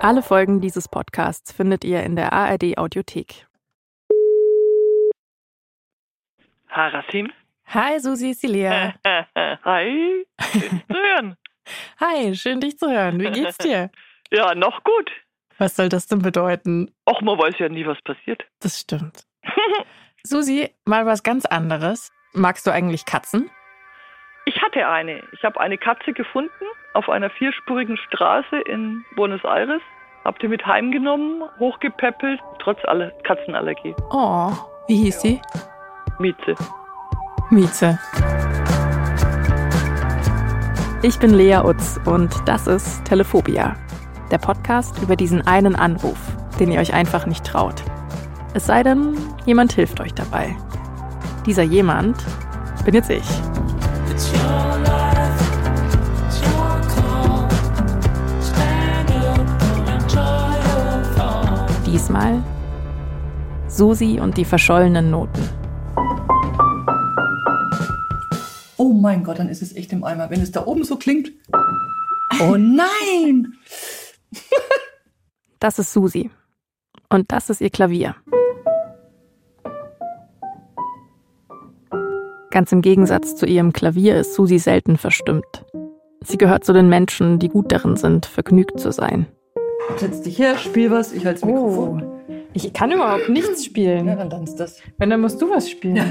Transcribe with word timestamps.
Alle 0.00 0.22
Folgen 0.22 0.60
dieses 0.60 0.88
Podcasts 0.88 1.52
findet 1.52 1.84
ihr 1.84 2.02
in 2.02 2.16
der 2.16 2.32
ARD 2.32 2.78
Audiothek. 2.78 3.46
Hi, 6.70 7.98
Susi, 7.98 8.30
ist 8.30 8.42
die 8.42 8.46
Lea. 8.48 8.92
Hi, 9.64 10.26
schön 10.40 10.82
zu 10.88 10.94
hören. 10.94 11.36
Hi, 12.00 12.34
schön 12.36 12.60
dich 12.60 12.78
zu 12.78 12.90
hören. 12.90 13.18
Wie 13.20 13.30
geht's 13.30 13.58
dir? 13.58 13.90
Ja, 14.32 14.56
noch 14.56 14.82
gut. 14.82 15.08
Was 15.58 15.76
soll 15.76 15.88
das 15.88 16.08
denn 16.08 16.18
bedeuten? 16.20 16.92
Och, 17.08 17.20
man 17.20 17.38
weiß 17.38 17.60
ja 17.60 17.68
nie, 17.68 17.86
was 17.86 18.02
passiert. 18.02 18.44
Das 18.58 18.80
stimmt. 18.80 19.24
Susi, 20.24 20.68
mal 20.84 21.06
was 21.06 21.22
ganz 21.22 21.46
anderes. 21.46 22.10
Magst 22.32 22.66
du 22.66 22.72
eigentlich 22.72 23.04
Katzen? 23.04 23.48
Ich 24.46 24.60
hatte 24.60 24.84
eine. 24.88 25.22
Ich 25.30 25.44
habe 25.44 25.60
eine 25.60 25.78
Katze 25.78 26.12
gefunden 26.12 26.50
auf 26.94 27.08
einer 27.08 27.30
vierspurigen 27.30 27.96
Straße 27.96 28.56
in 28.62 29.04
Buenos 29.14 29.44
Aires. 29.44 29.80
Hab 30.26 30.40
die 30.40 30.48
mit 30.48 30.66
heimgenommen, 30.66 31.44
hochgepäppelt, 31.60 32.40
trotz 32.58 32.78
aller 32.86 33.12
Katzenallergie. 33.22 33.94
Oh, 34.10 34.50
wie 34.88 34.96
hieß 34.96 35.20
sie? 35.20 35.40
Mieze. 36.18 36.56
Mieze. 37.48 37.96
Ich 41.02 41.16
bin 41.20 41.32
Lea 41.32 41.58
Utz 41.64 42.00
und 42.06 42.34
das 42.44 42.66
ist 42.66 43.04
Telephobia. 43.04 43.76
Der 44.32 44.38
Podcast 44.38 45.00
über 45.00 45.14
diesen 45.14 45.46
einen 45.46 45.76
Anruf, 45.76 46.18
den 46.58 46.72
ihr 46.72 46.80
euch 46.80 46.92
einfach 46.92 47.26
nicht 47.26 47.46
traut. 47.46 47.84
Es 48.52 48.66
sei 48.66 48.82
denn, 48.82 49.16
jemand 49.44 49.74
hilft 49.74 50.00
euch 50.00 50.12
dabei. 50.12 50.56
Dieser 51.46 51.62
jemand 51.62 52.16
bin 52.84 52.96
jetzt 52.96 53.10
ich. 53.10 53.22
Diesmal 62.06 62.40
Susi 63.66 64.20
und 64.20 64.36
die 64.36 64.44
verschollenen 64.44 65.10
Noten. 65.10 65.42
Oh 68.76 68.92
mein 68.92 69.24
Gott, 69.24 69.40
dann 69.40 69.48
ist 69.48 69.60
es 69.60 69.74
echt 69.74 69.92
im 69.92 70.04
Eimer. 70.04 70.30
Wenn 70.30 70.40
es 70.40 70.52
da 70.52 70.64
oben 70.64 70.84
so 70.84 70.98
klingt. 70.98 71.32
Oh 72.40 72.56
nein! 72.56 73.54
Das 75.58 75.80
ist 75.80 75.92
Susi. 75.92 76.30
Und 77.08 77.32
das 77.32 77.50
ist 77.50 77.60
ihr 77.60 77.70
Klavier. 77.70 78.14
Ganz 82.52 82.70
im 82.70 82.82
Gegensatz 82.82 83.34
zu 83.34 83.46
ihrem 83.46 83.72
Klavier 83.72 84.16
ist 84.16 84.34
Susi 84.34 84.60
selten 84.60 84.96
verstimmt. 84.96 85.64
Sie 86.22 86.38
gehört 86.38 86.62
zu 86.62 86.72
den 86.72 86.88
Menschen, 86.88 87.40
die 87.40 87.48
gut 87.48 87.72
darin 87.72 87.96
sind, 87.96 88.26
vergnügt 88.26 88.78
zu 88.78 88.92
sein. 88.92 89.26
Setz 89.96 90.20
dich 90.22 90.38
her, 90.38 90.56
spiel 90.58 90.90
was, 90.90 91.12
ich 91.12 91.24
halte 91.24 91.40
das 91.40 91.48
Mikrofon. 91.48 92.02
ich 92.52 92.72
kann 92.72 92.90
überhaupt 92.92 93.28
nichts 93.28 93.64
Ja, 93.64 93.70
spielen. 93.70 94.06
dann 94.06 94.28
tanzt 94.30 94.58
das. 94.60 94.80
Wenn, 94.98 95.10
dann 95.10 95.20
musst 95.20 95.40
du 95.40 95.48
was 95.50 95.70
spielen. 95.70 96.10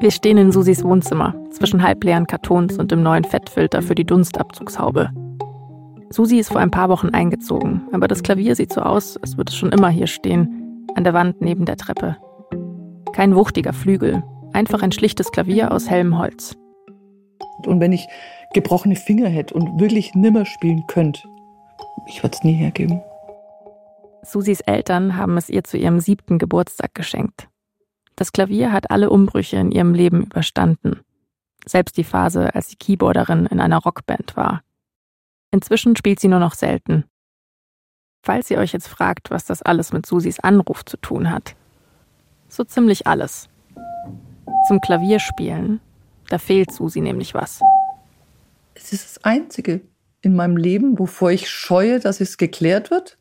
Wir 0.00 0.10
stehen 0.10 0.36
in 0.38 0.50
Susis 0.50 0.82
Wohnzimmer, 0.82 1.34
zwischen 1.50 1.82
halbleeren 1.82 2.26
Kartons 2.26 2.76
und 2.76 2.90
dem 2.90 3.04
neuen 3.04 3.22
Fettfilter 3.22 3.82
für 3.82 3.94
die 3.94 4.04
Dunstabzugshaube. 4.04 5.10
Susi 6.10 6.38
ist 6.38 6.50
vor 6.50 6.60
ein 6.60 6.72
paar 6.72 6.88
Wochen 6.88 7.10
eingezogen, 7.10 7.82
aber 7.92 8.08
das 8.08 8.24
Klavier 8.24 8.56
sieht 8.56 8.72
so 8.72 8.80
aus, 8.80 9.16
als 9.18 9.36
würde 9.36 9.50
es 9.50 9.56
schon 9.56 9.70
immer 9.70 9.88
hier 9.90 10.08
stehen, 10.08 10.86
an 10.96 11.04
der 11.04 11.14
Wand 11.14 11.40
neben 11.40 11.64
der 11.66 11.76
Treppe. 11.76 12.16
Kein 13.12 13.36
wuchtiger 13.36 13.72
Flügel, 13.72 14.24
einfach 14.52 14.82
ein 14.82 14.90
schlichtes 14.92 15.30
Klavier 15.30 15.70
aus 15.70 15.88
hellem 15.88 16.18
Holz. 16.18 16.56
Und 17.66 17.78
wenn 17.80 17.92
ich 17.92 18.06
gebrochene 18.52 18.96
Finger 18.96 19.28
hätte 19.28 19.54
und 19.54 19.80
wirklich 19.80 20.14
nimmer 20.14 20.46
spielen 20.46 20.86
könnte, 20.86 21.28
ich 22.06 22.22
würde 22.22 22.36
es 22.36 22.44
nie 22.44 22.54
hergeben. 22.54 23.02
Susis 24.24 24.60
Eltern 24.60 25.16
haben 25.16 25.36
es 25.36 25.48
ihr 25.48 25.64
zu 25.64 25.76
ihrem 25.76 26.00
siebten 26.00 26.38
Geburtstag 26.38 26.94
geschenkt. 26.94 27.48
Das 28.16 28.32
Klavier 28.32 28.72
hat 28.72 28.90
alle 28.90 29.10
Umbrüche 29.10 29.56
in 29.56 29.72
ihrem 29.72 29.94
Leben 29.94 30.22
überstanden. 30.22 31.00
Selbst 31.66 31.96
die 31.96 32.04
Phase, 32.04 32.54
als 32.54 32.68
sie 32.68 32.76
Keyboarderin 32.76 33.46
in 33.46 33.60
einer 33.60 33.78
Rockband 33.78 34.36
war. 34.36 34.62
Inzwischen 35.50 35.96
spielt 35.96 36.20
sie 36.20 36.28
nur 36.28 36.38
noch 36.38 36.54
selten. 36.54 37.04
Falls 38.24 38.50
ihr 38.50 38.58
euch 38.58 38.72
jetzt 38.72 38.88
fragt, 38.88 39.30
was 39.30 39.44
das 39.44 39.62
alles 39.62 39.92
mit 39.92 40.06
Susis 40.06 40.38
Anruf 40.38 40.84
zu 40.84 40.96
tun 40.96 41.30
hat. 41.30 41.56
So 42.48 42.64
ziemlich 42.64 43.06
alles. 43.06 43.48
Zum 44.68 44.80
Klavierspielen, 44.80 45.80
da 46.28 46.38
fehlt 46.38 46.70
Susi 46.72 47.00
nämlich 47.00 47.34
was. 47.34 47.60
Es 48.74 48.92
ist 48.92 49.16
das 49.16 49.24
Einzige 49.24 49.82
in 50.22 50.34
meinem 50.34 50.56
Leben, 50.56 50.98
wovor 50.98 51.30
ich 51.30 51.50
scheue, 51.50 52.00
dass 52.00 52.20
es 52.20 52.38
geklärt 52.38 52.90
wird. 52.90 53.18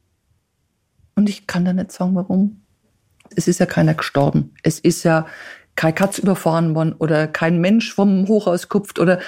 Und 1.15 1.29
ich 1.29 1.47
kann 1.47 1.65
da 1.65 1.73
nicht 1.73 1.91
sagen, 1.91 2.15
warum. 2.15 2.61
Es 3.35 3.47
ist 3.47 3.59
ja 3.59 3.65
keiner 3.65 3.93
gestorben. 3.93 4.53
Es 4.63 4.79
ist 4.79 5.03
ja 5.03 5.25
kein 5.75 5.95
Katz 5.95 6.19
überfahren 6.19 6.75
worden 6.75 6.93
oder 6.93 7.27
kein 7.27 7.59
Mensch 7.59 7.93
vom 7.93 8.27
Hochhaus 8.27 8.69
kupft 8.69 8.99
oder. 8.99 9.19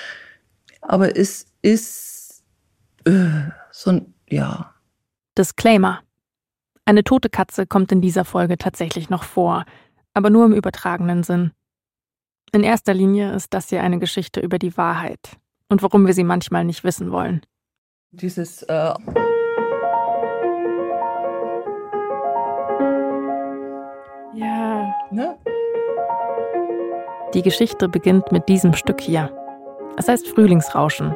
Aber 0.81 1.17
es 1.17 1.47
ist 1.61 2.43
äh, 3.05 3.49
so 3.71 3.91
ein, 3.91 4.13
ja. 4.29 4.73
Disclaimer. 5.37 6.01
Eine 6.85 7.03
tote 7.03 7.29
Katze 7.29 7.65
kommt 7.65 7.91
in 7.91 8.01
dieser 8.01 8.25
Folge 8.25 8.57
tatsächlich 8.57 9.09
noch 9.09 9.23
vor, 9.23 9.65
aber 10.13 10.29
nur 10.29 10.45
im 10.45 10.53
übertragenen 10.53 11.23
Sinn. 11.23 11.51
In 12.51 12.63
erster 12.63 12.93
Linie 12.93 13.33
ist 13.33 13.53
das 13.53 13.69
hier 13.69 13.81
eine 13.81 13.99
Geschichte 13.99 14.41
über 14.41 14.59
die 14.59 14.77
Wahrheit 14.77 15.37
und 15.73 15.81
warum 15.81 16.05
wir 16.05 16.13
sie 16.13 16.23
manchmal 16.23 16.63
nicht 16.65 16.83
wissen 16.83 17.11
wollen. 17.11 17.41
Dieses, 18.11 18.61
äh, 18.61 18.93
Ja. 24.33 24.93
ne? 25.11 25.35
Die 27.33 27.41
Geschichte 27.41 27.89
beginnt 27.89 28.31
mit 28.31 28.47
diesem 28.47 28.73
Stück 28.73 29.01
hier. 29.01 29.31
Es 29.97 30.07
heißt 30.07 30.27
Frühlingsrauschen 30.27 31.15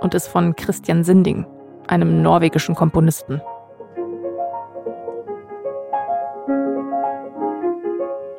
und 0.00 0.14
ist 0.14 0.26
von 0.26 0.56
Christian 0.56 1.04
Sinding, 1.04 1.46
einem 1.86 2.22
norwegischen 2.22 2.74
Komponisten. 2.74 3.40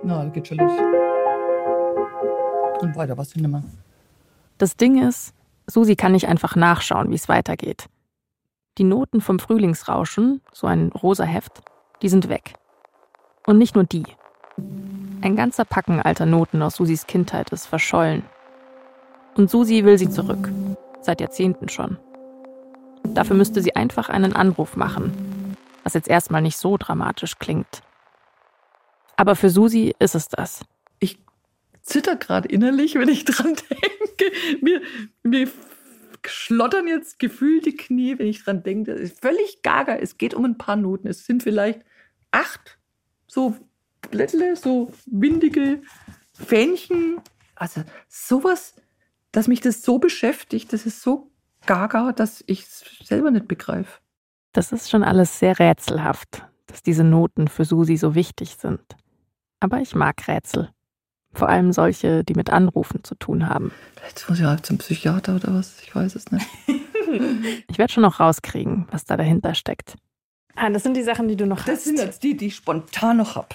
Na, 0.03 0.25
geht 0.25 0.45
schon 0.50 0.57
los. 0.57 0.72
Und 2.81 2.95
weiter, 2.97 3.18
was 3.18 3.30
denn 3.30 3.45
immer? 3.45 3.63
Das 4.57 4.75
Ding 4.75 5.01
ist, 5.07 5.34
Susi 5.68 5.96
kann 5.96 6.12
nicht 6.12 6.28
einfach 6.28 6.56
nachschauen, 6.56 7.09
wie 7.09 7.16
es 7.16 7.29
weitergeht. 7.29 7.88
Die 8.78 8.84
Noten 8.84 9.22
vom 9.22 9.40
Frühlingsrauschen, 9.40 10.41
so 10.51 10.68
ein 10.68 10.90
rosa 10.90 11.24
Heft, 11.24 11.62
die 12.01 12.09
sind 12.09 12.29
weg. 12.29 12.53
Und 13.46 13.57
nicht 13.57 13.75
nur 13.75 13.84
die. 13.84 14.06
Ein 15.22 15.35
ganzer 15.35 15.66
Packen 15.66 16.01
alter 16.01 16.25
Noten 16.25 16.62
aus 16.62 16.75
Susis 16.75 17.07
Kindheit 17.07 17.51
ist 17.51 17.68
verschollen. 17.68 18.24
Und 19.35 19.50
Susi 19.50 19.84
will 19.84 19.97
sie 19.97 20.09
zurück. 20.09 20.50
Seit 21.01 21.22
Jahrzehnten 21.22 21.69
schon. 21.69 21.97
Dafür 23.03 23.35
müsste 23.35 23.62
sie 23.62 23.75
einfach 23.75 24.09
einen 24.09 24.34
Anruf 24.34 24.75
machen. 24.75 25.56
Was 25.84 25.94
jetzt 25.94 26.07
erstmal 26.07 26.41
nicht 26.41 26.57
so 26.57 26.78
dramatisch 26.78 27.38
klingt. 27.40 27.81
Aber 29.18 29.35
für 29.35 29.50
Susi 29.50 29.94
ist 30.00 30.16
es 30.16 30.30
das. 30.30 30.66
Zitter 31.84 32.16
gerade 32.16 32.48
innerlich, 32.48 32.96
wenn 32.96 33.10
ich 33.10 33.26
dran 33.26 33.56
denke. 33.70 34.36
Mir, 34.62 34.82
mir 35.22 35.50
schlottern 36.26 36.88
jetzt 36.88 37.20
gefühlt 37.20 37.66
die 37.66 37.76
Knie, 37.76 38.18
wenn 38.18 38.28
ich 38.28 38.44
dran 38.44 38.64
denke. 38.64 38.94
Das 38.94 39.02
ist 39.02 39.22
völlig 39.22 39.62
gaga. 39.62 39.96
Es 39.96 40.18
geht 40.18 40.34
um 40.34 40.46
ein 40.46 40.58
paar 40.58 40.78
Noten. 40.78 41.08
Es 41.08 41.26
sind 41.26 41.44
vielleicht 41.44 41.82
acht 42.32 42.80
so 43.28 43.56
Blättle, 44.10 44.56
so 44.56 44.94
windige 45.06 45.82
Fähnchen. 46.34 47.20
Also 47.56 47.84
sowas, 48.08 48.76
dass 49.32 49.48
mich 49.48 49.62
das 49.62 49.82
so 49.82 50.00
beschäftigt, 50.00 50.74
das 50.74 50.86
ist 50.86 51.02
so 51.02 51.31
gaga, 51.66 52.12
dass 52.12 52.44
ich 52.48 52.63
es 52.63 52.84
selber 53.04 53.31
nicht 53.31 53.48
begreife. 53.48 54.00
Das 54.54 54.72
ist 54.72 54.90
schon 54.90 55.04
alles 55.04 55.40
sehr 55.40 55.60
rätselhaft, 55.60 56.44
dass 56.68 56.84
diese 56.84 57.04
Noten 57.04 57.48
für 57.48 57.66
Susi 57.66 57.98
so 57.98 58.16
wichtig 58.16 58.57
sind. 58.57 58.81
Aber 59.60 59.80
ich 59.80 59.96
mag 59.96 60.28
Rätsel. 60.28 60.69
Vor 61.33 61.50
allem 61.50 61.74
solche, 61.74 62.24
die 62.24 62.35
mit 62.35 62.51
Anrufen 62.51 63.03
zu 63.03 63.15
tun 63.15 63.50
haben. 63.50 63.71
Vielleicht 63.95 64.30
muss 64.30 64.39
ich 64.39 64.45
halt 64.45 64.65
zum 64.65 64.77
Psychiater 64.77 65.35
oder 65.35 65.53
was, 65.53 65.81
ich 65.81 65.95
weiß 65.95 66.15
es 66.15 66.31
nicht. 66.31 66.45
Ich 67.68 67.77
werde 67.77 67.94
schon 67.94 68.01
noch 68.01 68.19
rauskriegen, 68.19 68.88
was 68.89 69.06
da 69.06 69.18
dahinter 69.18 69.53
steckt. 69.53 69.97
Ah, 70.56 70.71
das 70.71 70.81
sind 70.81 70.97
die 70.97 71.03
Sachen, 71.03 71.27
die 71.27 71.35
du 71.35 71.45
noch 71.45 71.63
Das 71.63 71.83
sind 71.83 72.00
jetzt 72.00 72.24
die, 72.24 72.35
die 72.35 72.47
ich 72.47 72.56
spontan 72.56 73.18
noch 73.18 73.35
habe. 73.35 73.50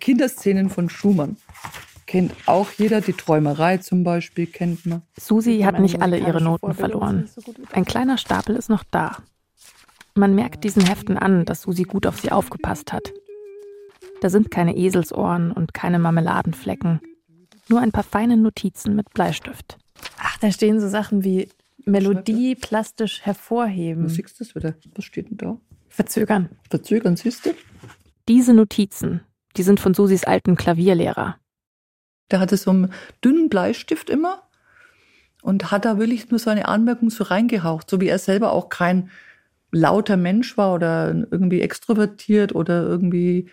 Kinderszenen 0.00 0.70
von 0.70 0.88
Schumann. 0.88 1.36
Kennt 2.06 2.32
auch 2.46 2.70
jeder, 2.78 3.02
die 3.02 3.12
Träumerei 3.12 3.76
zum 3.76 4.04
Beispiel 4.04 4.46
kennt 4.46 4.86
man. 4.86 5.02
Susi 5.20 5.60
hat 5.60 5.78
nicht 5.80 6.00
alle 6.00 6.18
ihre 6.18 6.40
Noten 6.40 6.72
verloren. 6.72 7.28
Ein 7.72 7.84
kleiner 7.84 8.16
Stapel 8.16 8.56
ist 8.56 8.70
noch 8.70 8.84
da. 8.90 9.18
Man 10.14 10.34
merkt 10.34 10.64
diesen 10.64 10.86
Heften 10.86 11.18
an, 11.18 11.44
dass 11.44 11.62
Susi 11.62 11.82
gut 11.82 12.06
auf 12.06 12.20
sie 12.20 12.32
aufgepasst 12.32 12.92
hat. 12.94 13.12
Da 14.20 14.30
sind 14.30 14.50
keine 14.50 14.76
Eselsohren 14.76 15.52
und 15.52 15.74
keine 15.74 15.98
Marmeladenflecken. 15.98 17.00
Nur 17.68 17.80
ein 17.80 17.92
paar 17.92 18.04
feine 18.04 18.36
Notizen 18.36 18.96
mit 18.96 19.12
Bleistift. 19.12 19.78
Ach, 20.18 20.38
da 20.38 20.50
stehen 20.50 20.80
so 20.80 20.88
Sachen 20.88 21.24
wie 21.24 21.48
Melodie 21.84 22.54
plastisch 22.54 23.20
Du 23.20 23.26
hervorheben. 23.26 24.08
siehst 24.08 24.40
das 24.40 24.54
wieder. 24.54 24.74
Was 24.94 25.04
steht 25.04 25.30
denn 25.30 25.36
da? 25.36 25.58
Verzögern. 25.88 26.50
Verzögern, 26.68 27.16
siehst 27.16 27.46
du? 27.46 27.50
Diese 28.28 28.52
Notizen, 28.52 29.20
die 29.56 29.62
sind 29.62 29.80
von 29.80 29.94
Susis 29.94 30.24
alten 30.24 30.56
Klavierlehrer. 30.56 31.36
Der 32.30 32.40
hatte 32.40 32.56
so 32.56 32.70
einen 32.70 32.92
dünnen 33.24 33.48
Bleistift 33.48 34.10
immer 34.10 34.42
und 35.42 35.70
hat 35.70 35.84
da 35.84 35.98
wirklich 35.98 36.30
nur 36.30 36.38
seine 36.38 36.68
Anmerkung 36.68 37.10
so 37.10 37.24
reingehaucht, 37.24 37.88
so 37.88 38.00
wie 38.00 38.08
er 38.08 38.18
selber 38.18 38.52
auch 38.52 38.68
kein 38.68 39.10
lauter 39.70 40.16
Mensch 40.16 40.56
war 40.56 40.74
oder 40.74 41.14
irgendwie 41.30 41.60
extrovertiert 41.60 42.54
oder 42.54 42.82
irgendwie 42.82 43.50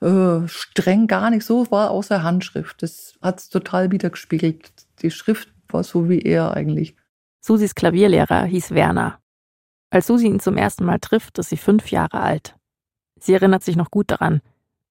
äh, 0.00 0.48
streng, 0.48 1.06
gar 1.06 1.30
nicht. 1.30 1.44
So 1.44 1.70
war 1.70 1.90
außer 1.90 2.22
Handschrift. 2.22 2.82
Das 2.82 3.14
hat 3.20 3.40
es 3.40 3.48
total 3.48 3.90
wiedergespiegelt. 3.90 4.72
Die 5.02 5.10
Schrift 5.10 5.48
war 5.68 5.84
so 5.84 6.08
wie 6.08 6.20
er 6.20 6.56
eigentlich. 6.56 6.96
Susis 7.40 7.74
Klavierlehrer 7.74 8.44
hieß 8.44 8.72
Werner. 8.72 9.18
Als 9.90 10.06
Susi 10.06 10.26
ihn 10.26 10.40
zum 10.40 10.56
ersten 10.56 10.84
Mal 10.84 10.98
trifft, 11.00 11.38
ist 11.38 11.50
sie 11.50 11.56
fünf 11.56 11.90
Jahre 11.90 12.20
alt. 12.20 12.54
Sie 13.18 13.34
erinnert 13.34 13.62
sich 13.62 13.76
noch 13.76 13.90
gut 13.90 14.10
daran. 14.10 14.40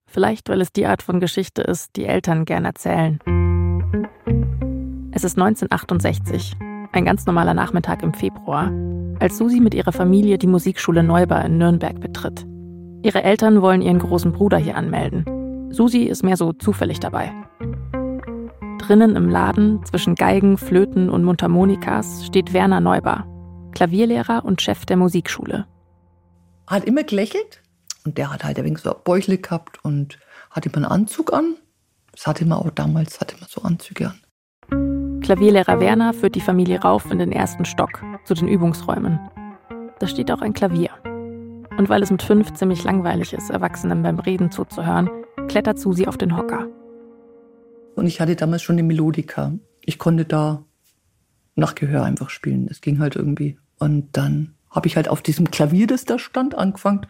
Vielleicht, 0.05 0.49
weil 0.49 0.61
es 0.61 0.71
die 0.71 0.85
Art 0.85 1.03
von 1.03 1.19
Geschichte 1.19 1.61
ist, 1.61 1.95
die 1.95 2.05
Eltern 2.05 2.45
gern 2.45 2.65
erzählen. 2.65 3.19
Es 5.11 5.23
ist 5.23 5.37
1968, 5.37 6.55
ein 6.91 7.05
ganz 7.05 7.25
normaler 7.25 7.53
Nachmittag 7.53 8.03
im 8.03 8.13
Februar, 8.13 8.71
als 9.19 9.37
Susi 9.37 9.59
mit 9.59 9.73
ihrer 9.73 9.91
Familie 9.91 10.37
die 10.37 10.47
Musikschule 10.47 11.03
Neubar 11.03 11.45
in 11.45 11.57
Nürnberg 11.57 11.99
betritt. 11.99 12.45
Ihre 13.01 13.23
Eltern 13.23 13.61
wollen 13.61 13.81
ihren 13.81 13.99
großen 13.99 14.33
Bruder 14.33 14.57
hier 14.57 14.75
anmelden. 14.75 15.71
Susi 15.71 16.03
ist 16.03 16.23
mehr 16.23 16.35
so 16.35 16.51
zufällig 16.51 16.99
dabei. 16.99 17.31
Drinnen 18.79 19.15
im 19.15 19.29
Laden, 19.29 19.85
zwischen 19.85 20.15
Geigen, 20.15 20.57
Flöten 20.57 21.09
und 21.09 21.23
Mundharmonikas, 21.23 22.25
steht 22.25 22.53
Werner 22.53 22.81
Neubar, 22.81 23.25
Klavierlehrer 23.71 24.43
und 24.43 24.61
Chef 24.61 24.85
der 24.85 24.97
Musikschule. 24.97 25.65
Hat 26.67 26.83
immer 26.83 27.03
gelächelt 27.03 27.61
und 28.03 28.17
der 28.17 28.33
hat 28.33 28.43
halt 28.43 28.59
ein 28.59 28.65
wenig 28.65 28.79
so 28.79 28.91
ein 28.91 29.01
Bäuchle 29.05 29.37
gehabt 29.37 29.83
und 29.83 30.19
hat 30.51 30.65
immer 30.65 30.77
einen 30.77 30.85
Anzug 30.85 31.31
an. 31.31 31.55
Das 32.11 32.27
hatte 32.27 32.45
man 32.45 32.57
auch 32.57 32.71
damals, 32.71 33.21
hatte 33.21 33.35
man 33.39 33.47
so 33.47 33.61
Anzüge 33.61 34.11
an. 34.11 35.21
Klavierlehrer 35.21 35.79
Werner 35.79 36.13
führt 36.13 36.35
die 36.35 36.41
Familie 36.41 36.81
rauf 36.81 37.09
in 37.11 37.19
den 37.19 37.31
ersten 37.31 37.63
Stock, 37.63 38.03
zu 38.25 38.33
den 38.33 38.47
Übungsräumen. 38.47 39.19
Da 39.99 40.07
steht 40.07 40.31
auch 40.31 40.41
ein 40.41 40.53
Klavier. 40.53 40.89
Und 41.79 41.87
weil 41.87 42.03
es 42.03 42.11
mit 42.11 42.21
fünf 42.21 42.51
ziemlich 42.55 42.83
langweilig 42.83 43.31
ist, 43.31 43.49
Erwachsenen 43.49 44.03
beim 44.03 44.19
Reden 44.19 44.51
zuzuhören, 44.51 45.09
klettert 45.47 45.79
Susi 45.79 46.07
auf 46.07 46.17
den 46.17 46.35
Hocker. 46.35 46.67
Und 47.95 48.05
ich 48.05 48.19
hatte 48.19 48.35
damals 48.35 48.63
schon 48.63 48.75
eine 48.75 48.83
Melodika. 48.83 49.53
Ich 49.85 49.97
konnte 49.97 50.25
da 50.25 50.65
nach 51.55 51.75
Gehör 51.75 52.03
einfach 52.03 52.31
spielen. 52.31 52.67
Das 52.67 52.81
ging 52.81 52.99
halt 52.99 53.15
irgendwie. 53.15 53.57
Und 53.77 54.09
dann 54.17 54.55
habe 54.69 54.87
ich 54.87 54.97
halt 54.97 55.07
auf 55.07 55.21
diesem 55.21 55.51
Klavier, 55.51 55.87
das 55.87 56.03
da 56.03 56.19
stand, 56.19 56.53
angefangen, 56.53 57.07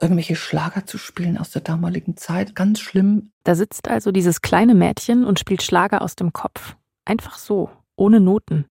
irgendwelche 0.00 0.34
Schlager 0.34 0.84
zu 0.84 0.98
spielen 0.98 1.38
aus 1.38 1.52
der 1.52 1.62
damaligen 1.62 2.16
Zeit. 2.16 2.56
Ganz 2.56 2.80
schlimm. 2.80 3.30
Da 3.44 3.54
sitzt 3.54 3.86
also 3.86 4.10
dieses 4.10 4.40
kleine 4.40 4.74
Mädchen 4.74 5.24
und 5.24 5.38
spielt 5.38 5.62
Schlager 5.62 6.02
aus 6.02 6.16
dem 6.16 6.32
Kopf. 6.32 6.74
Einfach 7.04 7.38
so, 7.38 7.70
ohne 7.94 8.18
Noten. 8.18 8.64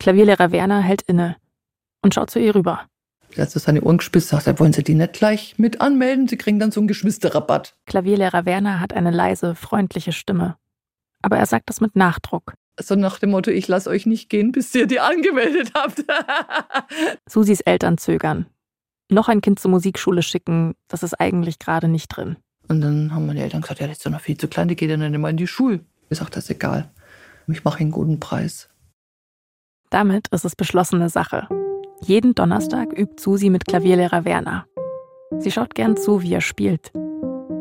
Klavierlehrer 0.00 0.50
Werner 0.50 0.80
hält 0.80 1.02
inne 1.02 1.36
und 2.02 2.12
schaut 2.12 2.30
zu 2.30 2.40
ihr 2.40 2.56
rüber. 2.56 2.89
Er 3.36 3.42
hat 3.42 3.50
so 3.50 3.60
seine 3.60 3.82
Ohren 3.82 3.98
gespitzt, 3.98 4.28
sagt, 4.28 4.46
er, 4.46 4.58
wollen 4.58 4.72
Sie 4.72 4.82
die 4.82 4.94
nicht 4.94 5.12
gleich 5.12 5.54
mit 5.56 5.80
anmelden? 5.80 6.28
Sie 6.28 6.36
kriegen 6.36 6.58
dann 6.58 6.72
so 6.72 6.80
einen 6.80 6.88
Geschwisterrabatt. 6.88 7.76
Klavierlehrer 7.86 8.44
Werner 8.44 8.80
hat 8.80 8.92
eine 8.92 9.10
leise, 9.10 9.54
freundliche 9.54 10.12
Stimme. 10.12 10.56
Aber 11.22 11.36
er 11.38 11.46
sagt 11.46 11.68
das 11.68 11.80
mit 11.80 11.96
Nachdruck. 11.96 12.54
So 12.78 12.94
nach 12.94 13.18
dem 13.18 13.30
Motto, 13.30 13.50
ich 13.50 13.68
lasse 13.68 13.90
euch 13.90 14.06
nicht 14.06 14.30
gehen, 14.30 14.52
bis 14.52 14.74
ihr 14.74 14.86
die 14.86 15.00
angemeldet 15.00 15.72
habt. 15.74 16.04
Susis 17.28 17.60
Eltern 17.60 17.98
zögern. 17.98 18.46
Noch 19.10 19.28
ein 19.28 19.40
Kind 19.40 19.58
zur 19.58 19.70
Musikschule 19.70 20.22
schicken, 20.22 20.74
das 20.88 21.02
ist 21.02 21.14
eigentlich 21.14 21.58
gerade 21.58 21.88
nicht 21.88 22.08
drin. 22.08 22.36
Und 22.68 22.80
dann 22.80 23.12
haben 23.12 23.26
meine 23.26 23.42
Eltern 23.42 23.60
gesagt, 23.60 23.80
ja, 23.80 23.86
das 23.86 23.98
ist 23.98 24.06
doch 24.06 24.10
noch 24.10 24.20
viel 24.20 24.36
zu 24.36 24.48
klein, 24.48 24.68
die 24.68 24.76
geht 24.76 24.88
ja 24.90 24.96
nicht 24.96 25.18
mal 25.18 25.30
in 25.30 25.36
die 25.36 25.48
Schule. 25.48 25.80
Ich 26.08 26.18
sag, 26.18 26.30
das 26.30 26.44
ist 26.44 26.50
egal. 26.50 26.90
Ich 27.48 27.64
mache 27.64 27.80
einen 27.80 27.90
guten 27.90 28.20
Preis. 28.20 28.68
Damit 29.90 30.28
ist 30.28 30.44
es 30.44 30.54
beschlossene 30.54 31.08
Sache. 31.08 31.48
Jeden 32.02 32.34
Donnerstag 32.34 32.98
übt 32.98 33.22
Susi 33.22 33.50
mit 33.50 33.66
Klavierlehrer 33.66 34.24
Werner. 34.24 34.66
Sie 35.38 35.50
schaut 35.50 35.74
gern 35.74 35.96
zu, 35.96 36.22
wie 36.22 36.32
er 36.32 36.40
spielt. 36.40 36.92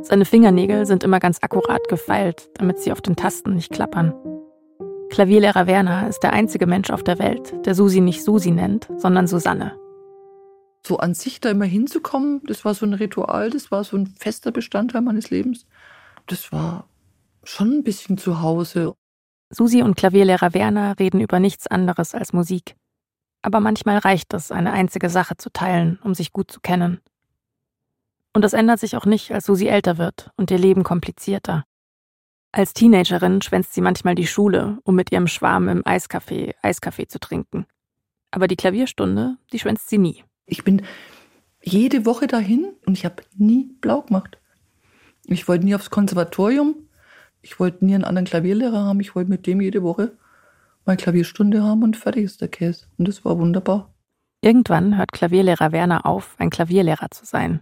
Seine 0.02 0.26
Fingernägel 0.26 0.86
sind 0.86 1.04
immer 1.04 1.20
ganz 1.20 1.40
akkurat 1.42 1.88
gefeilt, 1.90 2.50
damit 2.56 2.80
sie 2.80 2.92
auf 2.92 3.02
den 3.02 3.16
Tasten 3.16 3.56
nicht 3.56 3.72
klappern. 3.72 4.14
Klavierlehrer 5.10 5.68
Werner 5.68 6.08
ist 6.08 6.22
der 6.22 6.34
einzige 6.34 6.68
Mensch 6.68 6.90
auf 6.90 7.04
der 7.04 7.20
Welt, 7.20 7.54
der 7.66 7.76
Susi 7.76 8.00
nicht 8.00 8.24
Susi 8.24 8.52
nennt, 8.52 8.88
sondern 8.98 9.28
Susanne. 9.28 9.78
So 10.88 10.98
an 10.98 11.14
sich 11.14 11.42
da 11.42 11.50
immer 11.50 11.66
hinzukommen, 11.66 12.42
das 12.46 12.64
war 12.64 12.74
so 12.74 12.86
ein 12.86 12.94
Ritual, 12.94 13.50
das 13.50 13.72
war 13.72 13.84
so 13.84 13.98
ein 13.98 14.08
fester 14.08 14.52
Bestandteil 14.52 15.02
meines 15.02 15.30
Lebens. 15.30 15.66
Das 16.28 16.52
war 16.54 16.88
schon 17.44 17.80
ein 17.80 17.84
bisschen 17.84 18.18
zu 18.18 18.42
Hause. 18.42 18.94
Susi 19.50 19.82
und 19.82 19.98
Klavierlehrer 19.98 20.54
Werner 20.54 20.98
reden 20.98 21.20
über 21.20 21.40
nichts 21.40 21.68
anderes 21.68 22.14
als 22.14 22.32
Musik. 22.34 22.76
Aber 23.42 23.60
manchmal 23.60 24.00
reicht 24.00 24.34
es, 24.34 24.52
eine 24.52 24.72
einzige 24.72 25.10
Sache 25.10 25.38
zu 25.38 25.50
teilen, 25.52 26.00
um 26.04 26.14
sich 26.14 26.34
gut 26.34 26.52
zu 26.52 26.60
kennen. 26.60 27.00
Und 28.34 28.44
das 28.44 28.54
ändert 28.54 28.80
sich 28.80 28.96
auch 28.96 29.06
nicht, 29.06 29.32
als 29.32 29.46
Susi 29.46 29.68
älter 29.68 29.98
wird 29.98 30.32
und 30.36 30.52
ihr 30.52 30.58
Leben 30.58 30.84
komplizierter. 30.84 31.66
Als 32.52 32.74
Teenagerin 32.74 33.42
schwänzt 33.42 33.74
sie 33.74 33.82
manchmal 33.82 34.16
die 34.16 34.28
Schule, 34.28 34.80
um 34.84 34.96
mit 34.96 35.12
ihrem 35.12 35.28
Schwarm 35.28 35.70
im 35.70 35.84
Eiscafé 35.84 36.56
Eiskaffee 36.62 37.08
zu 37.08 37.20
trinken. 37.20 37.66
Aber 38.32 38.48
die 38.48 38.56
Klavierstunde, 38.56 39.38
die 39.52 39.60
schwänzt 39.60 39.90
sie 39.90 39.98
nie. 39.98 40.24
Ich 40.46 40.64
bin 40.64 40.84
jede 41.62 42.06
Woche 42.06 42.28
dahin 42.28 42.74
und 42.86 42.98
ich 42.98 43.06
habe 43.06 43.24
nie 43.36 43.72
blau 43.82 44.02
gemacht. 44.02 44.38
Ich 45.26 45.48
wollte 45.48 45.66
nie 45.66 45.76
aufs 45.76 45.90
Konservatorium. 45.90 46.76
Ich 47.42 47.60
wollte 47.60 47.86
nie 47.86 47.96
einen 47.96 48.04
anderen 48.04 48.26
Klavierlehrer 48.26 48.84
haben. 48.84 49.00
Ich 49.00 49.16
wollte 49.16 49.30
mit 49.30 49.46
dem 49.46 49.62
jede 49.62 49.84
Woche 49.84 50.18
meine 50.86 50.98
Klavierstunde 50.98 51.64
haben 51.64 51.84
und 51.84 51.98
fertig 51.98 52.24
ist 52.24 52.42
der 52.42 52.48
Käse. 52.48 52.88
Und 52.98 53.08
das 53.08 53.24
war 53.26 53.38
wunderbar. 53.38 53.94
Irgendwann 54.42 54.98
hört 54.98 55.12
Klavierlehrer 55.12 55.72
Werner 55.72 56.06
auf, 56.06 56.36
ein 56.40 56.50
Klavierlehrer 56.50 57.12
zu 57.12 57.26
sein. 57.26 57.62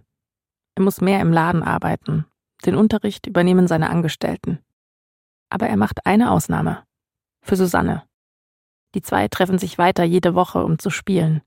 Er 0.76 0.84
muss 0.84 1.02
mehr 1.02 1.22
im 1.22 1.34
Laden 1.34 1.64
arbeiten. 1.64 2.26
Den 2.66 2.76
Unterricht 2.76 3.26
übernehmen 3.26 3.68
seine 3.68 3.90
Angestellten. 3.90 4.60
Aber 5.50 5.68
er 5.68 5.78
macht 5.78 6.06
eine 6.06 6.32
Ausnahme. 6.32 6.84
Für 7.42 7.56
Susanne. 7.56 8.04
Die 8.94 9.02
zwei 9.02 9.28
treffen 9.28 9.58
sich 9.58 9.78
weiter 9.78 10.04
jede 10.04 10.36
Woche, 10.36 10.64
um 10.64 10.80
zu 10.80 10.90
spielen. 10.90 11.42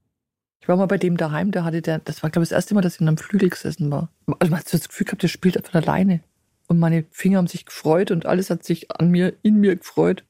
Ich 0.60 0.68
war 0.68 0.76
mal 0.76 0.86
bei 0.86 0.98
dem 0.98 1.16
daheim, 1.16 1.52
da 1.52 1.64
hatte 1.64 1.80
der, 1.80 1.98
das 2.00 2.22
war 2.22 2.30
glaube 2.30 2.42
ich 2.42 2.50
das 2.50 2.56
erste 2.56 2.74
Mal, 2.74 2.82
dass 2.82 2.96
ich 2.96 3.00
in 3.00 3.08
einem 3.08 3.16
Flügel 3.16 3.48
gesessen 3.48 3.90
war. 3.90 4.10
Also 4.38 4.50
man 4.50 4.60
hat 4.60 4.68
so 4.68 4.76
das 4.76 4.88
Gefühl 4.88 5.06
gehabt, 5.06 5.22
der 5.22 5.28
spielt 5.28 5.56
einfach 5.56 5.74
alleine. 5.74 6.20
Und 6.66 6.78
meine 6.78 7.04
Finger 7.10 7.38
haben 7.38 7.46
sich 7.46 7.66
gefreut 7.66 8.10
und 8.10 8.26
alles 8.26 8.50
hat 8.50 8.62
sich 8.62 8.90
an 8.90 9.10
mir, 9.10 9.34
in 9.42 9.56
mir 9.56 9.76
gefreut. 9.76 10.24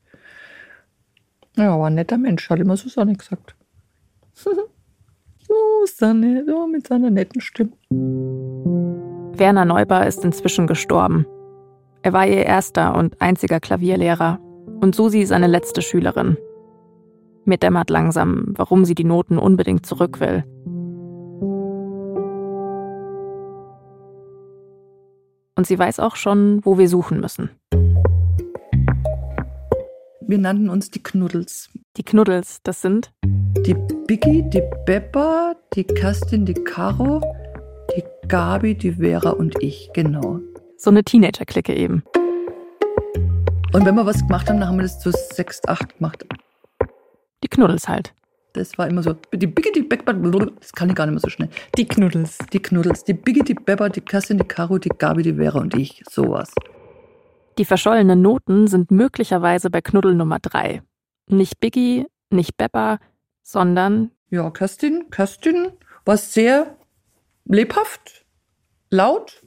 Ja, 1.61 1.79
war 1.79 1.89
ein 1.89 1.95
netter 1.95 2.17
Mensch, 2.17 2.49
hat 2.49 2.59
immer 2.59 2.79
Susanne 2.79 3.13
gesagt. 3.13 3.55
Susanne, 5.87 6.45
so 6.47 6.67
mit 6.67 6.87
seiner 6.87 7.11
netten 7.11 7.43
Stimme. 7.43 7.73
Werner 7.91 9.67
Neuber 9.67 10.07
ist 10.07 10.25
inzwischen 10.25 10.67
gestorben. 10.67 11.27
Er 12.01 12.15
war 12.15 12.27
ihr 12.27 12.47
erster 12.47 12.95
und 12.95 13.21
einziger 13.21 13.61
Klavierlehrer 13.61 14.41
und 14.81 14.95
Susi 14.95 15.27
seine 15.27 15.49
letzte 15.49 15.83
Schülerin. 15.83 16.39
Mir 17.45 17.59
dämmert 17.59 17.91
langsam, 17.91 18.55
warum 18.57 18.87
sie 18.87 18.95
die 18.95 19.05
Noten 19.05 19.37
unbedingt 19.37 19.85
zurück 19.85 20.19
will. 20.19 20.45
Und 25.57 25.67
sie 25.67 25.79
weiß 25.79 26.01
auch 26.01 26.17
schon, 26.17 26.65
wo 26.65 26.79
wir 26.79 26.89
suchen 26.89 27.21
müssen. 27.21 27.51
Wir 30.31 30.39
nannten 30.39 30.69
uns 30.69 30.93
die 30.93 31.03
Knuddels. 31.03 31.71
Die 31.97 32.05
Knuddels, 32.05 32.61
das 32.63 32.83
sind 32.83 33.11
Die 33.67 33.75
Biggie, 34.07 34.45
die 34.49 34.63
Beppa, 34.87 35.57
die 35.75 35.83
Kerstin, 35.83 36.47
die 36.47 36.55
Caro, 36.55 37.21
die 37.97 38.05
Gabi, 38.29 38.77
die 38.77 38.93
Vera 38.93 39.31
und 39.31 39.61
ich, 39.61 39.91
genau. 39.93 40.39
so 40.77 40.91
eine 40.91 41.03
Teenager-Clique 41.03 41.75
eben. 41.75 42.05
Und 43.73 43.85
wenn 43.85 43.97
wir 43.97 44.07
was 44.07 44.21
gemacht 44.21 44.49
haben, 44.49 44.61
dann 44.61 44.69
haben 44.69 44.77
wir 44.77 44.85
das 44.85 45.01
zu 45.01 45.11
sechs, 45.11 45.61
acht 45.67 45.97
gemacht. 45.97 46.25
Die 47.43 47.49
Knuddels 47.49 47.89
halt. 47.89 48.15
Das 48.53 48.79
war 48.79 48.87
immer 48.87 49.03
so, 49.03 49.17
die 49.35 49.49
Biggie, 49.49 49.73
die 49.73 49.83
Beppa, 49.83 50.13
das 50.13 50.73
kann 50.73 50.91
ich 50.91 50.95
gar 50.95 51.07
nicht 51.07 51.15
mehr 51.15 51.21
so 51.21 51.29
schnell. 51.29 51.49
Die 51.77 51.89
Knuddels. 51.89 52.39
Die 52.53 52.63
Knuddels, 52.63 53.03
die 53.03 53.15
Biggie, 53.15 53.43
die 53.43 53.55
Beppa, 53.55 53.89
die 53.89 54.01
Kerstin, 54.01 54.39
die 54.39 54.45
Caro, 54.45 54.79
die 54.79 54.91
Gabi, 54.91 55.25
die 55.25 55.35
Vera 55.35 55.59
und 55.59 55.75
ich, 55.75 56.05
sowas. 56.09 56.53
Die 57.61 57.67
verschollenen 57.67 58.23
Noten 58.23 58.69
sind 58.69 58.91
möglicherweise 58.91 59.69
bei 59.69 59.83
Knuddel 59.83 60.15
Nummer 60.15 60.39
drei. 60.39 60.83
Nicht 61.27 61.61
Biggie, 61.61 62.07
nicht 62.31 62.57
Beppa, 62.57 62.99
sondern 63.43 64.13
Ja, 64.31 64.51
Kerstin, 64.51 65.11
Kerstin 65.11 65.69
war 66.07 66.17
sehr 66.17 66.75
lebhaft, 67.45 68.25
laut. 68.89 69.43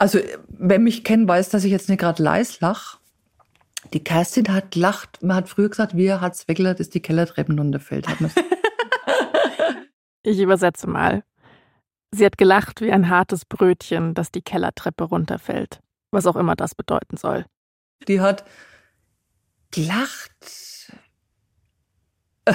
Also, 0.00 0.18
wer 0.48 0.80
mich 0.80 1.04
kennt, 1.04 1.28
weiß, 1.28 1.50
dass 1.50 1.62
ich 1.62 1.70
jetzt 1.70 1.88
nicht 1.88 2.00
gerade 2.00 2.20
leis 2.24 2.58
lach. 2.58 2.98
Die 3.92 4.02
Kerstin 4.02 4.52
hat 4.52 4.74
lacht, 4.74 5.22
man 5.22 5.36
hat 5.36 5.48
früher 5.48 5.68
gesagt, 5.68 5.96
wie 5.96 6.06
er 6.06 6.20
hat's 6.20 6.48
weggelacht, 6.48 6.80
ist 6.80 6.92
die 6.92 7.02
Kellertreppen 7.02 7.56
runterfällt. 7.56 8.08
Hat 8.08 8.18
Ich 10.24 10.40
übersetze 10.40 10.88
mal. 10.88 11.22
Sie 12.10 12.26
hat 12.26 12.36
gelacht 12.36 12.80
wie 12.80 12.90
ein 12.90 13.08
hartes 13.08 13.44
Brötchen, 13.44 14.14
das 14.14 14.32
die 14.32 14.42
Kellertreppe 14.42 15.04
runterfällt, 15.04 15.78
was 16.14 16.26
auch 16.26 16.36
immer 16.36 16.56
das 16.56 16.74
bedeuten 16.74 17.16
soll. 17.16 17.44
Die 18.08 18.20
hat 18.20 18.44
gelacht. 19.70 20.32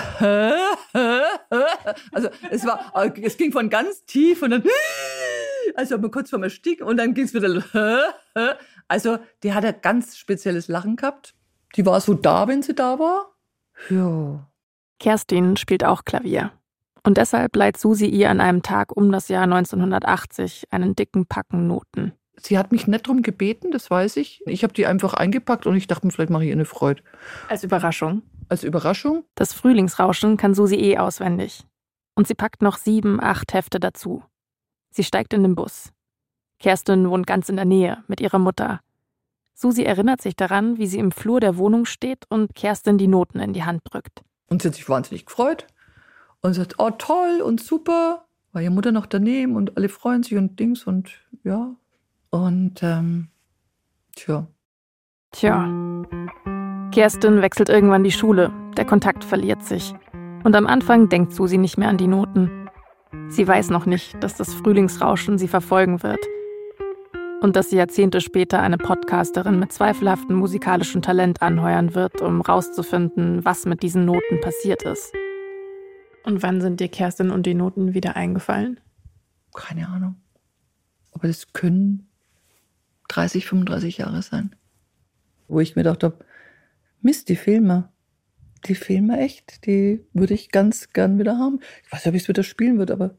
Also 2.12 2.30
es 2.52 2.66
war, 2.66 2.94
es 3.22 3.38
ging 3.38 3.52
von 3.52 3.70
ganz 3.70 4.06
tief 4.06 4.42
und 4.44 4.52
dann, 4.52 4.64
also 5.76 5.98
man 5.98 6.12
kurz 6.12 6.30
vorm 6.30 6.44
Ersticken 6.44 6.86
und 6.86 6.98
dann 6.98 7.14
ging 7.14 7.26
es 7.26 7.34
wieder. 7.34 8.14
Also 8.88 9.18
die 9.44 9.54
hat 9.54 9.66
ein 9.66 9.82
ganz 9.82 10.18
spezielles 10.18 10.68
Lachen 10.68 10.96
gehabt. 10.96 11.34
Die 11.76 11.86
war 11.86 12.00
so 12.02 12.14
da, 12.14 12.48
wenn 12.48 12.62
sie 12.62 12.76
da 12.76 13.00
war. 13.00 13.36
Ja. 13.90 14.48
Kerstin 15.00 15.58
spielt 15.58 15.84
auch 15.84 16.06
Klavier. 16.06 16.52
Und 17.04 17.18
deshalb 17.18 17.56
leiht 17.56 17.78
Susi 17.78 18.08
ihr 18.08 18.30
an 18.30 18.42
einem 18.42 18.62
Tag 18.62 18.96
um 18.96 19.12
das 19.12 19.30
Jahr 19.30 19.44
1980 19.44 20.66
einen 20.72 20.96
dicken 20.96 21.26
Packen 21.26 21.68
Noten. 21.68 22.14
Sie 22.42 22.58
hat 22.58 22.72
mich 22.72 22.88
nett 22.88 23.08
drum 23.08 23.22
gebeten, 23.22 23.72
das 23.72 23.90
weiß 23.90 24.18
ich. 24.18 24.42
Ich 24.46 24.64
habe 24.64 24.74
die 24.74 24.86
einfach 24.86 25.14
eingepackt 25.14 25.66
und 25.66 25.76
ich 25.76 25.88
dachte 25.88 26.06
mir, 26.06 26.12
vielleicht 26.12 26.30
mache 26.30 26.44
ich 26.44 26.50
ihr 26.50 26.56
eine 26.56 26.66
Freude. 26.66 27.04
Als 27.48 27.64
Überraschung. 27.64 28.22
Als 28.48 28.64
Überraschung? 28.64 29.26
Das 29.36 29.54
Frühlingsrauschen 29.54 30.38
kann 30.38 30.54
Susi 30.54 30.76
eh 30.76 30.98
auswendig. 30.98 31.66
Und 32.16 32.28
sie 32.28 32.36
packt 32.36 32.62
noch 32.62 32.78
sieben, 32.78 33.22
acht 33.22 33.54
Hefte 33.54 33.80
dazu. 33.80 34.24
Sie 34.92 35.04
steigt 35.04 35.34
in 35.34 35.44
den 35.44 35.56
Bus. 35.56 35.92
Kerstin 36.60 37.10
wohnt 37.10 37.28
ganz 37.28 37.50
in 37.50 37.56
der 37.56 37.66
Nähe 37.66 38.04
mit 38.08 38.22
ihrer 38.22 38.40
Mutter. 38.40 38.82
Susi 39.54 39.84
erinnert 39.84 40.22
sich 40.22 40.36
daran, 40.36 40.78
wie 40.78 40.88
sie 40.88 41.00
im 41.00 41.12
Flur 41.12 41.40
der 41.40 41.58
Wohnung 41.58 41.86
steht 41.86 42.26
und 42.30 42.56
Kerstin 42.56 42.98
die 42.98 43.08
Noten 43.08 43.40
in 43.40 43.54
die 43.54 43.64
Hand 43.64 43.82
drückt. 43.86 44.24
Und 44.48 44.62
sie 44.62 44.70
hat 44.70 44.76
sich 44.76 44.88
wahnsinnig 44.88 45.26
gefreut 45.26 45.68
und 46.42 46.54
sagt, 46.54 46.76
oh 46.80 46.92
toll 46.92 47.42
und 47.42 47.62
super. 47.62 48.26
War 48.52 48.62
ihre 48.62 48.72
Mutter 48.72 48.92
noch 48.92 49.06
daneben 49.06 49.56
und 49.56 49.78
alle 49.78 49.90
freuen 49.90 50.24
sich 50.24 50.38
und 50.38 50.60
Dings 50.60 50.88
und 50.88 51.12
ja. 51.44 51.76
Und 52.32 52.84
ähm, 52.84 53.30
tja. 54.16 54.48
Tja. 55.32 55.68
Kerstin 56.92 57.42
wechselt 57.42 57.70
irgendwann 57.70 58.04
die 58.04 58.12
Schule. 58.12 58.52
Der 58.78 58.86
Kontakt 58.86 59.24
verliert 59.24 59.64
sich. 59.64 59.94
Und 60.44 60.56
am 60.56 60.68
Anfang 60.68 61.10
denkt 61.10 61.34
Susi 61.34 61.58
nicht 61.58 61.78
mehr 61.78 61.90
an 61.90 61.98
die 61.98 62.08
Noten. 62.08 62.70
Sie 63.30 63.48
weiß 63.48 63.70
noch 63.70 63.86
nicht, 63.86 64.24
dass 64.24 64.36
das 64.36 64.54
Frühlingsrauschen 64.54 65.38
sie 65.38 65.48
verfolgen 65.48 66.04
wird. 66.04 66.20
Und 67.42 67.56
dass 67.56 67.70
sie 67.70 67.78
Jahrzehnte 67.78 68.22
später 68.22 68.62
eine 68.62 68.78
Podcasterin 68.78 69.60
mit 69.60 69.72
zweifelhaftem 69.72 70.36
musikalischen 70.36 71.02
Talent 71.02 71.42
anheuern 71.42 71.96
wird, 71.96 72.22
um 72.22 72.42
rauszufinden, 72.42 73.46
was 73.46 73.66
mit 73.66 73.82
diesen 73.82 74.06
Noten 74.06 74.42
passiert 74.42 74.84
ist. 74.84 75.14
Und 76.26 76.44
wann 76.44 76.60
sind 76.60 76.80
dir 76.80 76.90
Kerstin 76.90 77.32
und 77.32 77.46
die 77.46 77.54
Noten 77.54 77.94
wieder 77.94 78.16
eingefallen? 78.16 78.80
Keine 79.56 79.88
Ahnung. 79.88 80.16
Aber 81.12 81.28
das 81.28 81.54
können 81.54 82.09
30, 83.10 83.46
35 83.46 83.98
Jahre 83.98 84.22
sein. 84.22 84.56
Wo 85.48 85.60
ich 85.60 85.76
mir 85.76 85.84
gedacht 85.84 86.04
habe, 86.04 86.26
Mist, 87.02 87.30
die 87.30 87.36
Filme. 87.36 87.90
Die 88.66 88.76
Filme 88.76 89.20
echt, 89.20 89.66
die 89.66 90.06
würde 90.14 90.34
ich 90.34 90.52
ganz 90.52 90.90
gern 90.90 91.18
wieder 91.18 91.38
haben. 91.38 91.60
Ich 91.84 91.92
weiß 91.92 92.02
nicht, 92.02 92.08
ob 92.08 92.16
ich 92.16 92.24
es 92.24 92.28
wieder 92.28 92.44
spielen 92.44 92.78
würde, 92.78 92.94
aber 92.94 93.18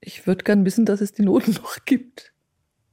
ich 0.00 0.26
würde 0.26 0.44
gern 0.44 0.64
wissen, 0.64 0.84
dass 0.84 1.00
es 1.00 1.12
die 1.12 1.22
Noten 1.22 1.52
noch 1.62 1.84
gibt. 1.84 2.32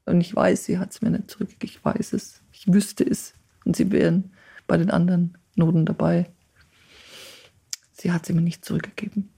Und 0.05 0.19
ich 0.19 0.35
weiß, 0.35 0.65
sie 0.65 0.79
hat 0.79 0.91
es 0.91 1.01
mir 1.01 1.11
nicht 1.11 1.29
zurückgegeben. 1.29 1.75
Ich 1.75 1.85
weiß 1.85 2.13
es. 2.13 2.43
Ich 2.51 2.65
wüsste 2.67 3.03
es. 3.03 3.33
Und 3.65 3.75
sie 3.75 3.91
wären 3.91 4.33
bei 4.67 4.77
den 4.77 4.89
anderen 4.89 5.37
Noten 5.55 5.85
dabei. 5.85 6.31
Sie 7.91 8.11
hat 8.11 8.25
sie 8.25 8.33
mir 8.33 8.41
nicht 8.41 8.65
zurückgegeben. 8.65 9.31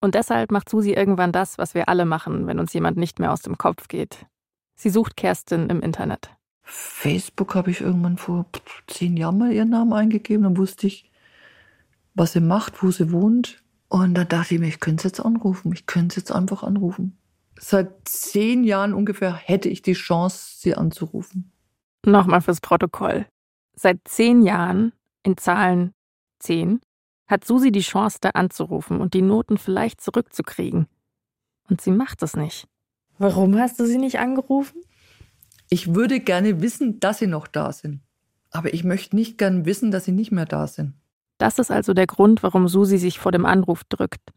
Und 0.00 0.14
deshalb 0.14 0.50
macht 0.50 0.68
Susi 0.68 0.92
irgendwann 0.92 1.32
das, 1.32 1.56
was 1.56 1.74
wir 1.74 1.88
alle 1.88 2.04
machen, 2.04 2.46
wenn 2.46 2.58
uns 2.58 2.72
jemand 2.72 2.96
nicht 2.96 3.18
mehr 3.18 3.32
aus 3.32 3.42
dem 3.42 3.56
Kopf 3.56 3.88
geht. 3.88 4.26
Sie 4.76 4.90
sucht 4.90 5.16
Kerstin 5.16 5.68
im 5.70 5.80
Internet. 5.80 6.30
Facebook 6.62 7.54
habe 7.54 7.70
ich 7.70 7.80
irgendwann 7.80 8.18
vor 8.18 8.46
zehn 8.86 9.16
Jahren 9.16 9.38
mal 9.38 9.52
ihren 9.52 9.70
Namen 9.70 9.92
eingegeben. 9.92 10.44
Dann 10.44 10.56
wusste 10.56 10.86
ich, 10.86 11.10
was 12.14 12.32
sie 12.32 12.40
macht, 12.40 12.82
wo 12.82 12.90
sie 12.90 13.12
wohnt. 13.12 13.62
Und 13.88 14.14
dann 14.14 14.28
dachte 14.28 14.54
ich 14.54 14.60
mir, 14.60 14.68
ich 14.68 14.80
könnte 14.80 15.02
sie 15.02 15.08
jetzt 15.08 15.20
anrufen. 15.20 15.72
Ich 15.72 15.86
könnte 15.86 16.14
sie 16.14 16.20
jetzt 16.20 16.32
einfach 16.32 16.62
anrufen. 16.62 17.16
Seit 17.58 17.90
zehn 18.04 18.64
Jahren 18.64 18.92
ungefähr 18.92 19.34
hätte 19.34 19.68
ich 19.68 19.80
die 19.80 19.94
Chance, 19.94 20.56
sie 20.58 20.74
anzurufen. 20.74 21.52
Nochmal 22.04 22.42
fürs 22.42 22.60
Protokoll. 22.60 23.26
Seit 23.74 24.00
zehn 24.04 24.42
Jahren, 24.42 24.92
in 25.22 25.36
Zahlen 25.36 25.92
zehn, 26.38 26.80
hat 27.26 27.44
Susi 27.44 27.72
die 27.72 27.80
Chance, 27.80 28.18
da 28.20 28.30
anzurufen 28.30 29.00
und 29.00 29.14
die 29.14 29.22
Noten 29.22 29.56
vielleicht 29.56 30.00
zurückzukriegen. 30.00 30.86
Und 31.68 31.80
sie 31.80 31.90
macht 31.90 32.22
es 32.22 32.36
nicht. 32.36 32.68
Warum 33.18 33.58
hast 33.58 33.80
du 33.80 33.86
sie 33.86 33.98
nicht 33.98 34.18
angerufen? 34.18 34.82
Ich 35.68 35.94
würde 35.94 36.20
gerne 36.20 36.62
wissen, 36.62 37.00
dass 37.00 37.18
sie 37.18 37.26
noch 37.26 37.46
da 37.46 37.72
sind. 37.72 38.00
Aber 38.50 38.72
ich 38.72 38.84
möchte 38.84 39.16
nicht 39.16 39.38
gern 39.38 39.64
wissen, 39.64 39.90
dass 39.90 40.04
sie 40.04 40.12
nicht 40.12 40.32
mehr 40.32 40.46
da 40.46 40.66
sind. 40.66 40.94
Das 41.38 41.58
ist 41.58 41.70
also 41.70 41.92
der 41.92 42.06
Grund, 42.06 42.42
warum 42.42 42.68
Susi 42.68 42.98
sich 42.98 43.18
vor 43.18 43.32
dem 43.32 43.44
Anruf 43.44 43.84
drückt. 43.84 44.32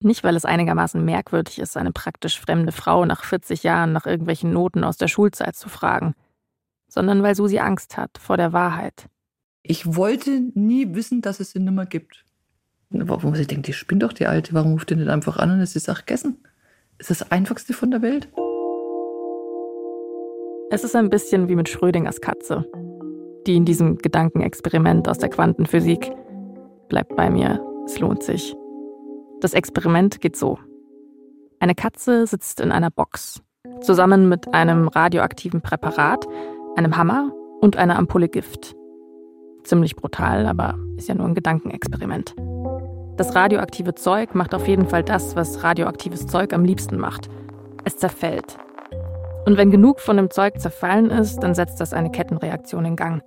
Nicht, 0.00 0.24
weil 0.24 0.36
es 0.36 0.44
einigermaßen 0.44 1.02
merkwürdig 1.04 1.58
ist, 1.58 1.76
eine 1.76 1.92
praktisch 1.92 2.40
fremde 2.40 2.72
Frau 2.72 3.04
nach 3.04 3.24
40 3.24 3.62
Jahren 3.62 3.92
nach 3.92 4.04
irgendwelchen 4.04 4.52
Noten 4.52 4.84
aus 4.84 4.96
der 4.96 5.08
Schulzeit 5.08 5.54
zu 5.54 5.68
fragen, 5.68 6.14
sondern 6.88 7.22
weil 7.22 7.36
Susi 7.36 7.60
Angst 7.60 7.96
hat 7.96 8.18
vor 8.18 8.36
der 8.36 8.52
Wahrheit. 8.52 9.06
Ich 9.62 9.94
wollte 9.94 10.42
nie 10.54 10.94
wissen, 10.94 11.22
dass 11.22 11.38
es 11.38 11.52
sie 11.52 11.60
nimmer 11.60 11.86
gibt. 11.86 12.24
Warum 12.90 13.34
sie 13.36 13.46
denkt, 13.46 13.68
die 13.68 13.72
spinnt 13.72 14.02
doch 14.02 14.12
die 14.12 14.26
Alte, 14.26 14.52
warum 14.52 14.72
ruft 14.72 14.90
ihr 14.90 14.96
nicht 14.96 15.08
einfach 15.08 15.38
an 15.38 15.52
und 15.52 15.60
es 15.60 15.76
ist 15.76 15.88
auch 15.88 15.98
gegessen? 15.98 16.36
Ist 17.02 17.10
das 17.10 17.32
einfachste 17.32 17.72
von 17.72 17.90
der 17.90 18.00
Welt? 18.00 18.28
Es 20.70 20.84
ist 20.84 20.94
ein 20.94 21.10
bisschen 21.10 21.48
wie 21.48 21.56
mit 21.56 21.68
Schrödingers 21.68 22.20
Katze, 22.20 22.64
die 23.44 23.56
in 23.56 23.64
diesem 23.64 23.98
Gedankenexperiment 23.98 25.08
aus 25.08 25.18
der 25.18 25.28
Quantenphysik. 25.28 26.12
Bleibt 26.88 27.16
bei 27.16 27.28
mir, 27.28 27.60
es 27.86 27.98
lohnt 27.98 28.22
sich. 28.22 28.54
Das 29.40 29.52
Experiment 29.52 30.20
geht 30.20 30.36
so. 30.36 30.60
Eine 31.58 31.74
Katze 31.74 32.24
sitzt 32.28 32.60
in 32.60 32.70
einer 32.70 32.92
Box, 32.92 33.42
zusammen 33.80 34.28
mit 34.28 34.54
einem 34.54 34.86
radioaktiven 34.86 35.60
Präparat, 35.60 36.24
einem 36.76 36.96
Hammer 36.96 37.32
und 37.60 37.76
einer 37.76 37.98
Ampulle 37.98 38.28
Gift. 38.28 38.76
Ziemlich 39.64 39.96
brutal, 39.96 40.46
aber 40.46 40.78
ist 40.96 41.08
ja 41.08 41.16
nur 41.16 41.26
ein 41.26 41.34
Gedankenexperiment. 41.34 42.36
Das 43.16 43.34
radioaktive 43.34 43.94
Zeug 43.94 44.34
macht 44.34 44.54
auf 44.54 44.66
jeden 44.66 44.88
Fall 44.88 45.02
das, 45.04 45.36
was 45.36 45.62
radioaktives 45.62 46.26
Zeug 46.26 46.54
am 46.54 46.64
liebsten 46.64 46.98
macht. 46.98 47.28
Es 47.84 47.96
zerfällt. 47.98 48.56
Und 49.44 49.56
wenn 49.56 49.70
genug 49.70 50.00
von 50.00 50.16
dem 50.16 50.30
Zeug 50.30 50.60
zerfallen 50.60 51.10
ist, 51.10 51.40
dann 51.40 51.54
setzt 51.54 51.80
das 51.80 51.92
eine 51.92 52.10
Kettenreaktion 52.10 52.84
in 52.84 52.96
Gang. 52.96 53.22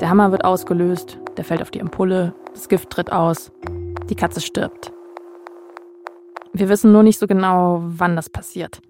Der 0.00 0.08
Hammer 0.08 0.30
wird 0.30 0.44
ausgelöst, 0.44 1.18
der 1.36 1.44
fällt 1.44 1.62
auf 1.62 1.70
die 1.70 1.80
Ampulle, 1.80 2.34
das 2.52 2.68
Gift 2.68 2.90
tritt 2.90 3.10
aus, 3.10 3.50
die 4.08 4.14
Katze 4.14 4.40
stirbt. 4.40 4.92
Wir 6.52 6.68
wissen 6.68 6.92
nur 6.92 7.02
nicht 7.02 7.18
so 7.18 7.26
genau, 7.26 7.80
wann 7.82 8.16
das 8.16 8.30
passiert. 8.30 8.80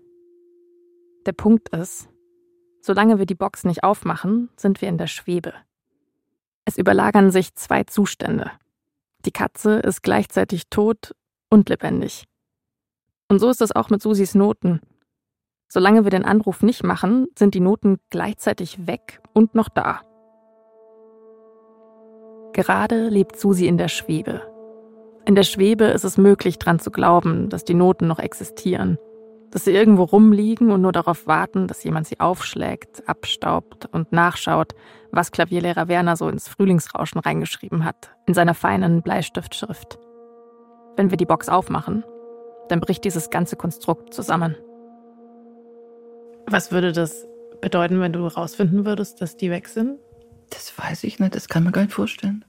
Der 1.26 1.32
Punkt 1.32 1.68
ist, 1.70 2.08
solange 2.80 3.18
wir 3.18 3.26
die 3.26 3.34
Box 3.34 3.64
nicht 3.64 3.84
aufmachen, 3.84 4.50
sind 4.56 4.80
wir 4.80 4.88
in 4.88 4.98
der 4.98 5.06
Schwebe. 5.06 5.52
Es 6.64 6.78
überlagern 6.78 7.30
sich 7.30 7.54
zwei 7.54 7.84
Zustände. 7.84 8.50
Die 9.24 9.32
Katze 9.32 9.78
ist 9.80 10.02
gleichzeitig 10.02 10.68
tot 10.70 11.14
und 11.50 11.68
lebendig. 11.68 12.24
Und 13.28 13.38
so 13.38 13.48
ist 13.48 13.60
es 13.60 13.74
auch 13.74 13.90
mit 13.90 14.02
Susis 14.02 14.34
Noten. 14.34 14.80
Solange 15.68 16.04
wir 16.04 16.10
den 16.10 16.24
Anruf 16.24 16.62
nicht 16.62 16.82
machen, 16.82 17.28
sind 17.38 17.54
die 17.54 17.60
Noten 17.60 17.98
gleichzeitig 18.10 18.86
weg 18.86 19.20
und 19.32 19.54
noch 19.54 19.68
da. 19.68 20.00
Gerade 22.52 23.08
lebt 23.08 23.38
Susi 23.38 23.66
in 23.66 23.78
der 23.78 23.88
Schwebe. 23.88 24.42
In 25.26 25.34
der 25.36 25.44
Schwebe 25.44 25.84
ist 25.84 26.04
es 26.04 26.18
möglich, 26.18 26.58
dran 26.58 26.80
zu 26.80 26.90
glauben, 26.90 27.48
dass 27.48 27.64
die 27.64 27.74
Noten 27.74 28.08
noch 28.08 28.18
existieren 28.18 28.98
dass 29.50 29.64
sie 29.64 29.72
irgendwo 29.72 30.04
rumliegen 30.04 30.70
und 30.70 30.82
nur 30.82 30.92
darauf 30.92 31.26
warten, 31.26 31.66
dass 31.66 31.82
jemand 31.82 32.06
sie 32.06 32.20
aufschlägt, 32.20 33.08
abstaubt 33.08 33.86
und 33.86 34.12
nachschaut, 34.12 34.74
was 35.10 35.32
Klavierlehrer 35.32 35.88
Werner 35.88 36.16
so 36.16 36.28
ins 36.28 36.48
Frühlingsrauschen 36.48 37.20
reingeschrieben 37.20 37.84
hat, 37.84 38.10
in 38.26 38.34
seiner 38.34 38.54
feinen 38.54 39.02
Bleistiftschrift. 39.02 39.98
Wenn 40.96 41.10
wir 41.10 41.16
die 41.16 41.26
Box 41.26 41.48
aufmachen, 41.48 42.04
dann 42.68 42.80
bricht 42.80 43.04
dieses 43.04 43.30
ganze 43.30 43.56
Konstrukt 43.56 44.14
zusammen. 44.14 44.56
Was 46.46 46.70
würde 46.72 46.92
das 46.92 47.26
bedeuten, 47.60 48.00
wenn 48.00 48.12
du 48.12 48.22
herausfinden 48.22 48.84
würdest, 48.84 49.20
dass 49.20 49.36
die 49.36 49.50
weg 49.50 49.68
sind? 49.68 49.98
Das 50.50 50.76
weiß 50.76 51.04
ich 51.04 51.18
nicht, 51.18 51.34
das 51.34 51.48
kann 51.48 51.64
man 51.64 51.72
gar 51.72 51.82
nicht 51.82 51.94
vorstellen. 51.94 52.44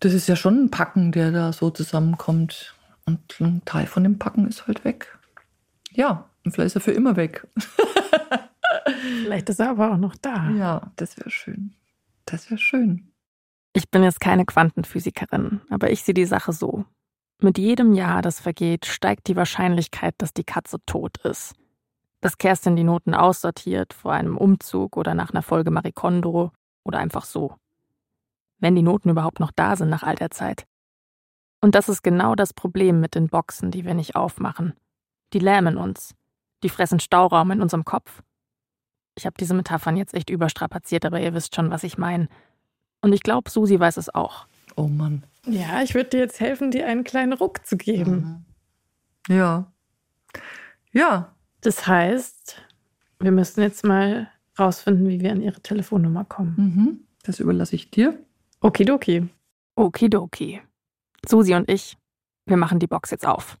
Das 0.00 0.12
ist 0.12 0.28
ja 0.28 0.36
schon 0.36 0.64
ein 0.64 0.70
Packen, 0.70 1.12
der 1.12 1.32
da 1.32 1.52
so 1.52 1.70
zusammenkommt. 1.70 2.74
Und 3.04 3.40
ein 3.40 3.62
Teil 3.64 3.86
von 3.86 4.04
dem 4.04 4.18
Packen 4.18 4.46
ist 4.46 4.66
halt 4.66 4.84
weg. 4.84 5.18
Ja, 5.92 6.28
und 6.48 6.52
vielleicht 6.52 6.68
ist 6.68 6.76
er 6.76 6.80
für 6.80 6.92
immer 6.92 7.16
weg. 7.16 7.46
vielleicht 9.22 9.50
ist 9.50 9.60
er 9.60 9.68
aber 9.68 9.92
auch 9.92 9.98
noch 9.98 10.16
da. 10.16 10.48
Ja, 10.52 10.92
das 10.96 11.18
wäre 11.18 11.28
schön. 11.28 11.74
Das 12.24 12.50
wäre 12.50 12.56
schön. 12.56 13.12
Ich 13.74 13.90
bin 13.90 14.02
jetzt 14.02 14.18
keine 14.18 14.46
Quantenphysikerin, 14.46 15.60
aber 15.68 15.90
ich 15.90 16.04
sehe 16.04 16.14
die 16.14 16.24
Sache 16.24 16.54
so. 16.54 16.86
Mit 17.42 17.58
jedem 17.58 17.92
Jahr, 17.92 18.22
das 18.22 18.40
vergeht, 18.40 18.86
steigt 18.86 19.28
die 19.28 19.36
Wahrscheinlichkeit, 19.36 20.14
dass 20.16 20.32
die 20.32 20.44
Katze 20.44 20.78
tot 20.86 21.18
ist. 21.18 21.54
Dass 22.22 22.38
Kerstin 22.38 22.76
die 22.76 22.82
Noten 22.82 23.12
aussortiert 23.12 23.92
vor 23.92 24.14
einem 24.14 24.38
Umzug 24.38 24.96
oder 24.96 25.12
nach 25.12 25.28
einer 25.28 25.42
Folge 25.42 25.70
Marikondo 25.70 26.50
oder 26.82 26.98
einfach 26.98 27.26
so. 27.26 27.56
Wenn 28.58 28.74
die 28.74 28.80
Noten 28.80 29.10
überhaupt 29.10 29.38
noch 29.38 29.52
da 29.54 29.76
sind 29.76 29.90
nach 29.90 30.02
all 30.02 30.14
der 30.14 30.30
Zeit. 30.30 30.64
Und 31.60 31.74
das 31.74 31.90
ist 31.90 32.00
genau 32.00 32.34
das 32.34 32.54
Problem 32.54 33.00
mit 33.00 33.14
den 33.14 33.28
Boxen, 33.28 33.70
die 33.70 33.84
wir 33.84 33.92
nicht 33.92 34.16
aufmachen. 34.16 34.72
Die 35.34 35.40
lähmen 35.40 35.76
uns. 35.76 36.14
Die 36.62 36.68
fressen 36.68 37.00
Stauraum 37.00 37.50
in 37.50 37.62
unserem 37.62 37.84
Kopf. 37.84 38.22
Ich 39.16 39.26
habe 39.26 39.36
diese 39.38 39.54
Metaphern 39.54 39.96
jetzt 39.96 40.14
echt 40.14 40.30
überstrapaziert, 40.30 41.04
aber 41.04 41.20
ihr 41.20 41.34
wisst 41.34 41.54
schon, 41.54 41.70
was 41.70 41.82
ich 41.84 41.98
meine. 41.98 42.28
Und 43.00 43.12
ich 43.12 43.22
glaube, 43.22 43.50
Susi 43.50 43.78
weiß 43.78 43.96
es 43.96 44.14
auch. 44.14 44.46
Oh 44.76 44.88
Mann. 44.88 45.24
Ja, 45.46 45.82
ich 45.82 45.94
würde 45.94 46.10
dir 46.10 46.20
jetzt 46.20 46.40
helfen, 46.40 46.70
dir 46.70 46.86
einen 46.86 47.04
kleinen 47.04 47.32
Ruck 47.32 47.66
zu 47.66 47.76
geben. 47.76 48.44
Mhm. 49.28 49.34
Ja. 49.34 49.72
Ja. 50.92 51.34
Das 51.60 51.86
heißt, 51.86 52.62
wir 53.18 53.32
müssen 53.32 53.62
jetzt 53.62 53.84
mal 53.84 54.30
rausfinden, 54.58 55.08
wie 55.08 55.20
wir 55.20 55.32
an 55.32 55.42
ihre 55.42 55.60
Telefonnummer 55.60 56.24
kommen. 56.24 56.54
Mhm. 56.56 57.00
Das 57.24 57.40
überlasse 57.40 57.74
ich 57.74 57.90
dir. 57.90 58.18
Okidoki. 58.60 59.28
Okidoki. 59.74 60.60
Susi 61.26 61.54
und 61.54 61.68
ich, 61.68 61.96
wir 62.46 62.56
machen 62.56 62.78
die 62.78 62.86
Box 62.86 63.10
jetzt 63.10 63.26
auf. 63.26 63.58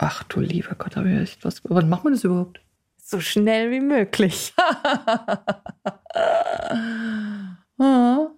Ach 0.00 0.22
du 0.24 0.38
lieber 0.38 0.76
Gott, 0.76 0.96
habe 0.96 1.10
ich 1.10 1.20
echt 1.20 1.44
was. 1.44 1.60
Wann 1.64 1.88
macht 1.88 2.04
man 2.04 2.12
das 2.12 2.22
überhaupt? 2.22 2.60
So 3.02 3.18
schnell 3.20 3.72
wie 3.72 3.80
möglich. 3.80 4.54
oh 7.78 8.28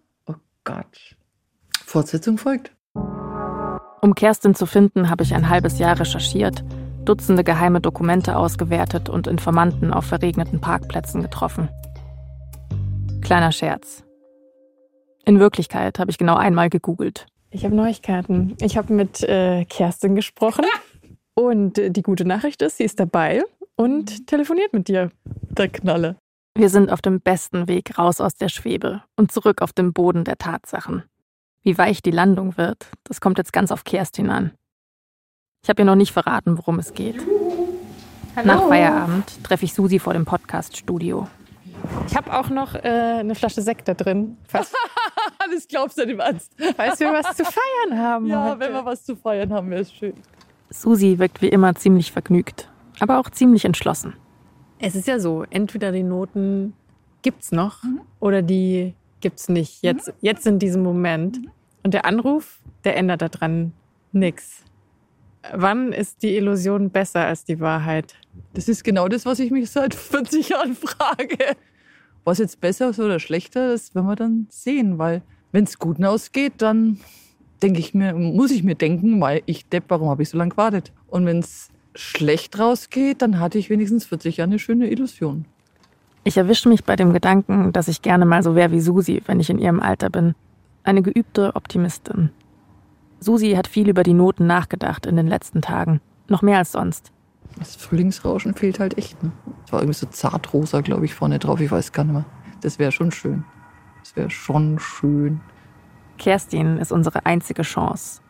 Gott. 0.64 1.16
Fortsetzung 1.84 2.38
folgt. 2.38 2.72
Um 4.00 4.14
Kerstin 4.14 4.54
zu 4.54 4.64
finden, 4.64 5.10
habe 5.10 5.22
ich 5.22 5.34
ein 5.34 5.50
halbes 5.50 5.78
Jahr 5.78 6.00
recherchiert, 6.00 6.64
Dutzende 7.04 7.44
geheime 7.44 7.82
Dokumente 7.82 8.36
ausgewertet 8.36 9.10
und 9.10 9.26
Informanten 9.26 9.92
auf 9.92 10.06
verregneten 10.06 10.62
Parkplätzen 10.62 11.20
getroffen. 11.20 11.68
Kleiner 13.20 13.52
Scherz. 13.52 14.02
In 15.26 15.40
Wirklichkeit 15.40 15.98
habe 15.98 16.10
ich 16.10 16.16
genau 16.16 16.36
einmal 16.36 16.70
gegoogelt. 16.70 17.26
Ich 17.50 17.64
habe 17.64 17.74
Neuigkeiten. 17.74 18.56
Ich 18.60 18.78
habe 18.78 18.94
mit 18.94 19.22
äh, 19.24 19.66
Kerstin 19.66 20.14
gesprochen 20.14 20.64
und 21.40 21.78
äh, 21.78 21.90
die 21.90 22.02
gute 22.02 22.24
Nachricht 22.24 22.62
ist, 22.62 22.76
sie 22.76 22.84
ist 22.84 23.00
dabei 23.00 23.42
und 23.76 24.26
telefoniert 24.26 24.72
mit 24.72 24.88
dir. 24.88 25.10
Der 25.24 25.68
Knalle. 25.68 26.16
Wir 26.56 26.68
sind 26.68 26.90
auf 26.90 27.00
dem 27.00 27.20
besten 27.20 27.68
Weg 27.68 27.98
raus 27.98 28.20
aus 28.20 28.34
der 28.34 28.48
Schwebe 28.48 29.02
und 29.16 29.32
zurück 29.32 29.62
auf 29.62 29.72
den 29.72 29.92
Boden 29.92 30.24
der 30.24 30.36
Tatsachen. 30.36 31.04
Wie 31.62 31.78
weich 31.78 32.02
die 32.02 32.10
Landung 32.10 32.56
wird, 32.56 32.88
das 33.04 33.20
kommt 33.20 33.38
jetzt 33.38 33.52
ganz 33.52 33.70
auf 33.70 33.84
Kerstin 33.84 34.30
an. 34.30 34.52
Ich 35.62 35.68
habe 35.68 35.82
ihr 35.82 35.86
noch 35.86 35.94
nicht 35.94 36.12
verraten, 36.12 36.56
worum 36.58 36.78
es 36.78 36.94
geht. 36.94 37.16
Hallo. 38.36 38.46
Nach 38.46 38.68
Feierabend 38.68 39.44
treffe 39.44 39.64
ich 39.64 39.74
Susi 39.74 39.98
vor 39.98 40.12
dem 40.12 40.24
Podcast-Studio. 40.24 41.28
Ich 42.06 42.16
habe 42.16 42.32
auch 42.36 42.48
noch 42.50 42.74
äh, 42.74 43.18
eine 43.20 43.34
Flasche 43.34 43.62
Sekt 43.62 43.88
da 43.88 43.94
drin. 43.94 44.36
Das 45.52 45.66
glaubst 45.66 45.98
du 45.98 46.02
im 46.02 46.20
Ernst. 46.20 46.52
Falls 46.76 47.00
wir 47.00 47.12
was 47.12 47.36
zu 47.36 47.44
feiern 47.44 47.98
haben. 47.98 48.26
Ja, 48.26 48.44
heute. 48.44 48.60
wenn 48.60 48.72
wir 48.72 48.84
was 48.84 49.04
zu 49.04 49.16
feiern 49.16 49.52
haben, 49.52 49.70
wäre 49.70 49.80
es 49.80 49.92
schön. 49.92 50.14
Susi 50.70 51.18
wirkt 51.18 51.42
wie 51.42 51.48
immer 51.48 51.74
ziemlich 51.74 52.12
vergnügt, 52.12 52.70
aber 53.00 53.18
auch 53.18 53.30
ziemlich 53.30 53.64
entschlossen. 53.64 54.14
Es 54.78 54.94
ist 54.94 55.06
ja 55.06 55.18
so, 55.18 55.44
entweder 55.50 55.92
die 55.92 56.02
Noten 56.02 56.72
gibt's 57.22 57.52
noch 57.52 57.82
mhm. 57.82 58.00
oder 58.18 58.40
die 58.42 58.94
gibt's 59.20 59.48
nicht. 59.48 59.82
Jetzt, 59.82 60.08
mhm. 60.08 60.12
jetzt 60.20 60.46
in 60.46 60.58
diesem 60.58 60.82
Moment. 60.82 61.38
Mhm. 61.38 61.50
Und 61.82 61.94
der 61.94 62.04
Anruf, 62.04 62.60
der 62.84 62.96
ändert 62.96 63.22
daran 63.22 63.72
nichts. 64.12 64.64
Wann 65.52 65.92
ist 65.92 66.22
die 66.22 66.36
Illusion 66.36 66.90
besser 66.90 67.24
als 67.26 67.44
die 67.44 67.60
Wahrheit? 67.60 68.14
Das 68.52 68.68
ist 68.68 68.84
genau 68.84 69.08
das, 69.08 69.24
was 69.24 69.38
ich 69.38 69.50
mich 69.50 69.70
seit 69.70 69.94
40 69.94 70.50
Jahren 70.50 70.74
frage. 70.76 71.56
Was 72.24 72.38
jetzt 72.38 72.60
besser 72.60 72.90
ist 72.90 73.00
oder 73.00 73.18
schlechter, 73.18 73.72
das 73.72 73.94
werden 73.94 74.06
wir 74.06 74.16
dann 74.16 74.46
sehen, 74.50 74.98
weil 74.98 75.22
wenn 75.52 75.64
es 75.64 75.78
gut 75.78 76.02
ausgeht, 76.04 76.54
dann 76.58 77.00
denke 77.62 77.80
ich 77.80 77.94
mir, 77.94 78.14
muss 78.14 78.50
ich 78.50 78.62
mir 78.62 78.74
denken, 78.74 79.20
weil 79.20 79.42
ich 79.46 79.68
depp, 79.68 79.84
warum 79.88 80.08
habe 80.08 80.22
ich 80.22 80.28
so 80.28 80.38
lange 80.38 80.50
gewartet? 80.50 80.92
Und 81.08 81.26
wenn 81.26 81.38
es 81.38 81.68
schlecht 81.94 82.58
rausgeht, 82.58 83.22
dann 83.22 83.40
hatte 83.40 83.58
ich 83.58 83.70
wenigstens 83.70 84.06
40 84.06 84.38
Jahre 84.38 84.50
eine 84.50 84.58
schöne 84.58 84.90
Illusion. 84.90 85.44
Ich 86.22 86.36
erwische 86.36 86.68
mich 86.68 86.84
bei 86.84 86.96
dem 86.96 87.12
Gedanken, 87.12 87.72
dass 87.72 87.88
ich 87.88 88.02
gerne 88.02 88.26
mal 88.26 88.42
so 88.42 88.54
wäre 88.54 88.72
wie 88.72 88.80
Susi, 88.80 89.22
wenn 89.26 89.40
ich 89.40 89.50
in 89.50 89.58
ihrem 89.58 89.80
Alter 89.80 90.10
bin. 90.10 90.34
Eine 90.84 91.02
geübte 91.02 91.56
Optimistin. 91.56 92.30
Susi 93.20 93.52
hat 93.52 93.66
viel 93.66 93.88
über 93.88 94.02
die 94.02 94.14
Noten 94.14 94.46
nachgedacht 94.46 95.06
in 95.06 95.16
den 95.16 95.26
letzten 95.26 95.62
Tagen. 95.62 96.00
Noch 96.28 96.42
mehr 96.42 96.58
als 96.58 96.72
sonst. 96.72 97.12
Das 97.58 97.76
Frühlingsrauschen 97.76 98.54
fehlt 98.54 98.78
halt 98.80 98.96
echt. 98.96 99.22
Ne? 99.22 99.32
Es 99.66 99.72
war 99.72 99.80
irgendwie 99.80 99.98
so 99.98 100.06
zartrosa, 100.06 100.80
glaube 100.80 101.04
ich, 101.04 101.14
vorne 101.14 101.38
drauf. 101.38 101.60
Ich 101.60 101.70
weiß 101.70 101.92
gar 101.92 102.04
nicht 102.04 102.12
mehr. 102.12 102.24
Das 102.60 102.78
wäre 102.78 102.92
schon 102.92 103.10
schön. 103.10 103.44
Das 104.00 104.16
wäre 104.16 104.30
schon 104.30 104.78
schön. 104.78 105.40
Kerstin 106.20 106.76
ist 106.76 106.92
unsere 106.92 107.24
einzige 107.24 107.62
Chance. 107.62 108.20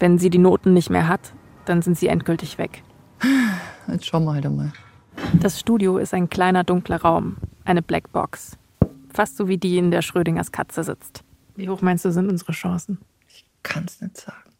Wenn 0.00 0.18
sie 0.18 0.30
die 0.30 0.38
Noten 0.38 0.72
nicht 0.72 0.88
mehr 0.88 1.08
hat, 1.08 1.34
dann 1.66 1.82
sind 1.82 1.98
sie 1.98 2.08
endgültig 2.08 2.56
weg. 2.56 2.82
Jetzt 3.86 4.06
schauen 4.06 4.24
wir 4.24 4.32
halt 4.32 4.46
einmal. 4.46 4.72
Das 5.34 5.60
Studio 5.60 5.98
ist 5.98 6.14
ein 6.14 6.30
kleiner 6.30 6.64
dunkler 6.64 7.02
Raum, 7.02 7.36
eine 7.64 7.82
Blackbox. 7.82 8.56
Fast 9.12 9.36
so 9.36 9.46
wie 9.46 9.58
die, 9.58 9.76
in 9.76 9.90
der 9.90 10.00
Schrödingers 10.00 10.52
Katze 10.52 10.82
sitzt. 10.82 11.22
Wie 11.54 11.68
hoch 11.68 11.82
meinst 11.82 12.04
du, 12.04 12.12
sind 12.12 12.30
unsere 12.30 12.52
Chancen? 12.52 12.98
kann 13.62 13.84
es 13.84 14.00
nicht 14.00 14.16
sagen. 14.16 14.50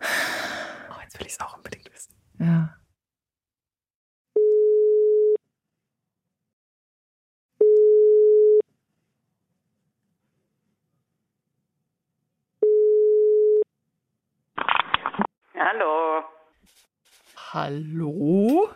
Oh, 0.00 1.00
jetzt 1.02 1.18
will 1.18 1.26
ich 1.26 1.34
es 1.34 1.40
auch 1.40 1.56
unbedingt 1.56 1.92
wissen. 1.92 2.14
Ja. 2.38 2.75
Hallo. 15.68 16.22
Hallo? 17.52 18.68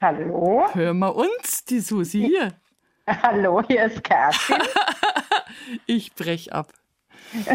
Hallo? 0.00 0.64
Hören 0.72 0.98
wir 1.00 1.14
uns, 1.14 1.66
die 1.66 1.80
Susi 1.80 2.24
hier. 2.24 2.54
Hallo, 3.22 3.62
hier 3.66 3.84
ist 3.84 4.02
Kerstin. 4.02 4.56
ich 5.86 6.14
brech 6.14 6.54
ab. 6.54 6.72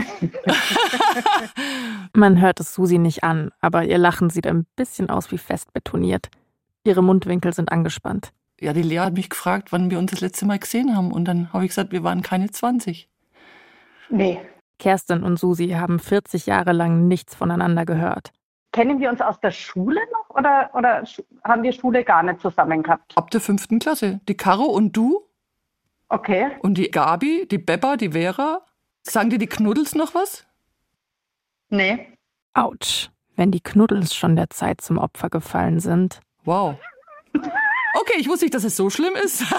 Man 2.14 2.40
hört 2.42 2.60
es 2.60 2.76
Susi 2.76 3.00
nicht 3.00 3.24
an, 3.24 3.50
aber 3.60 3.86
ihr 3.86 3.98
Lachen 3.98 4.30
sieht 4.30 4.46
ein 4.46 4.68
bisschen 4.76 5.10
aus 5.10 5.32
wie 5.32 5.40
fest 5.40 5.74
betoniert. 5.74 6.30
Ihre 6.84 7.02
Mundwinkel 7.02 7.54
sind 7.54 7.72
angespannt. 7.72 8.34
Ja, 8.60 8.74
die 8.74 8.84
Lea 8.84 9.00
hat 9.00 9.16
mich 9.16 9.32
gefragt, 9.32 9.72
wann 9.72 9.90
wir 9.90 9.98
uns 9.98 10.12
das 10.12 10.22
letzte 10.22 10.46
Mal 10.46 10.60
gesehen 10.60 10.96
haben. 10.96 11.12
Und 11.12 11.26
dann 11.26 11.52
habe 11.54 11.66
ich 11.66 11.70
gesagt, 11.70 11.92
wir 11.92 12.04
waren 12.04 12.22
keine 12.22 12.52
20. 12.52 13.10
Nee. 14.10 14.40
Kerstin 14.78 15.24
und 15.24 15.40
Susi 15.40 15.70
haben 15.70 15.98
40 15.98 16.46
Jahre 16.46 16.72
lang 16.72 17.08
nichts 17.08 17.34
voneinander 17.34 17.86
gehört. 17.86 18.32
Kennen 18.74 19.00
wir 19.00 19.12
uns 19.12 19.22
aus 19.22 19.40
der 19.40 19.52
Schule 19.52 20.02
noch 20.12 20.36
oder, 20.36 20.72
oder 20.74 21.04
haben 21.44 21.62
wir 21.62 21.72
Schule 21.72 22.04
gar 22.04 22.24
nicht 22.24 22.42
zusammen 22.42 22.82
gehabt? 22.82 23.16
Ab 23.16 23.30
der 23.30 23.40
fünften 23.40 23.78
Klasse. 23.78 24.20
Die 24.28 24.36
Caro 24.36 24.66
und 24.66 24.98
du? 24.98 25.22
Okay. 26.10 26.50
Und 26.62 26.80
die 26.80 26.90
Gabi, 26.90 27.48
die 27.50 27.60
Beppa, 27.60 27.98
die 27.98 28.12
Vera? 28.12 28.66
Sagen 29.04 29.30
dir 29.30 29.38
die 29.38 29.48
Knuddels 29.48 29.94
noch 29.94 30.16
was? 30.16 30.48
Nee. 31.70 32.18
Autsch, 32.54 33.12
wenn 33.36 33.52
die 33.52 33.62
Knuddels 33.62 34.16
schon 34.16 34.36
der 34.36 34.50
Zeit 34.50 34.82
zum 34.82 34.98
Opfer 34.98 35.30
gefallen 35.30 35.80
sind. 35.80 36.22
Wow. 36.44 36.76
Okay, 37.34 38.18
ich 38.18 38.28
wusste 38.28 38.46
nicht, 38.46 38.56
dass 38.56 38.64
es 38.64 38.76
so 38.76 38.90
schlimm 38.90 39.14
ist. 39.24 39.42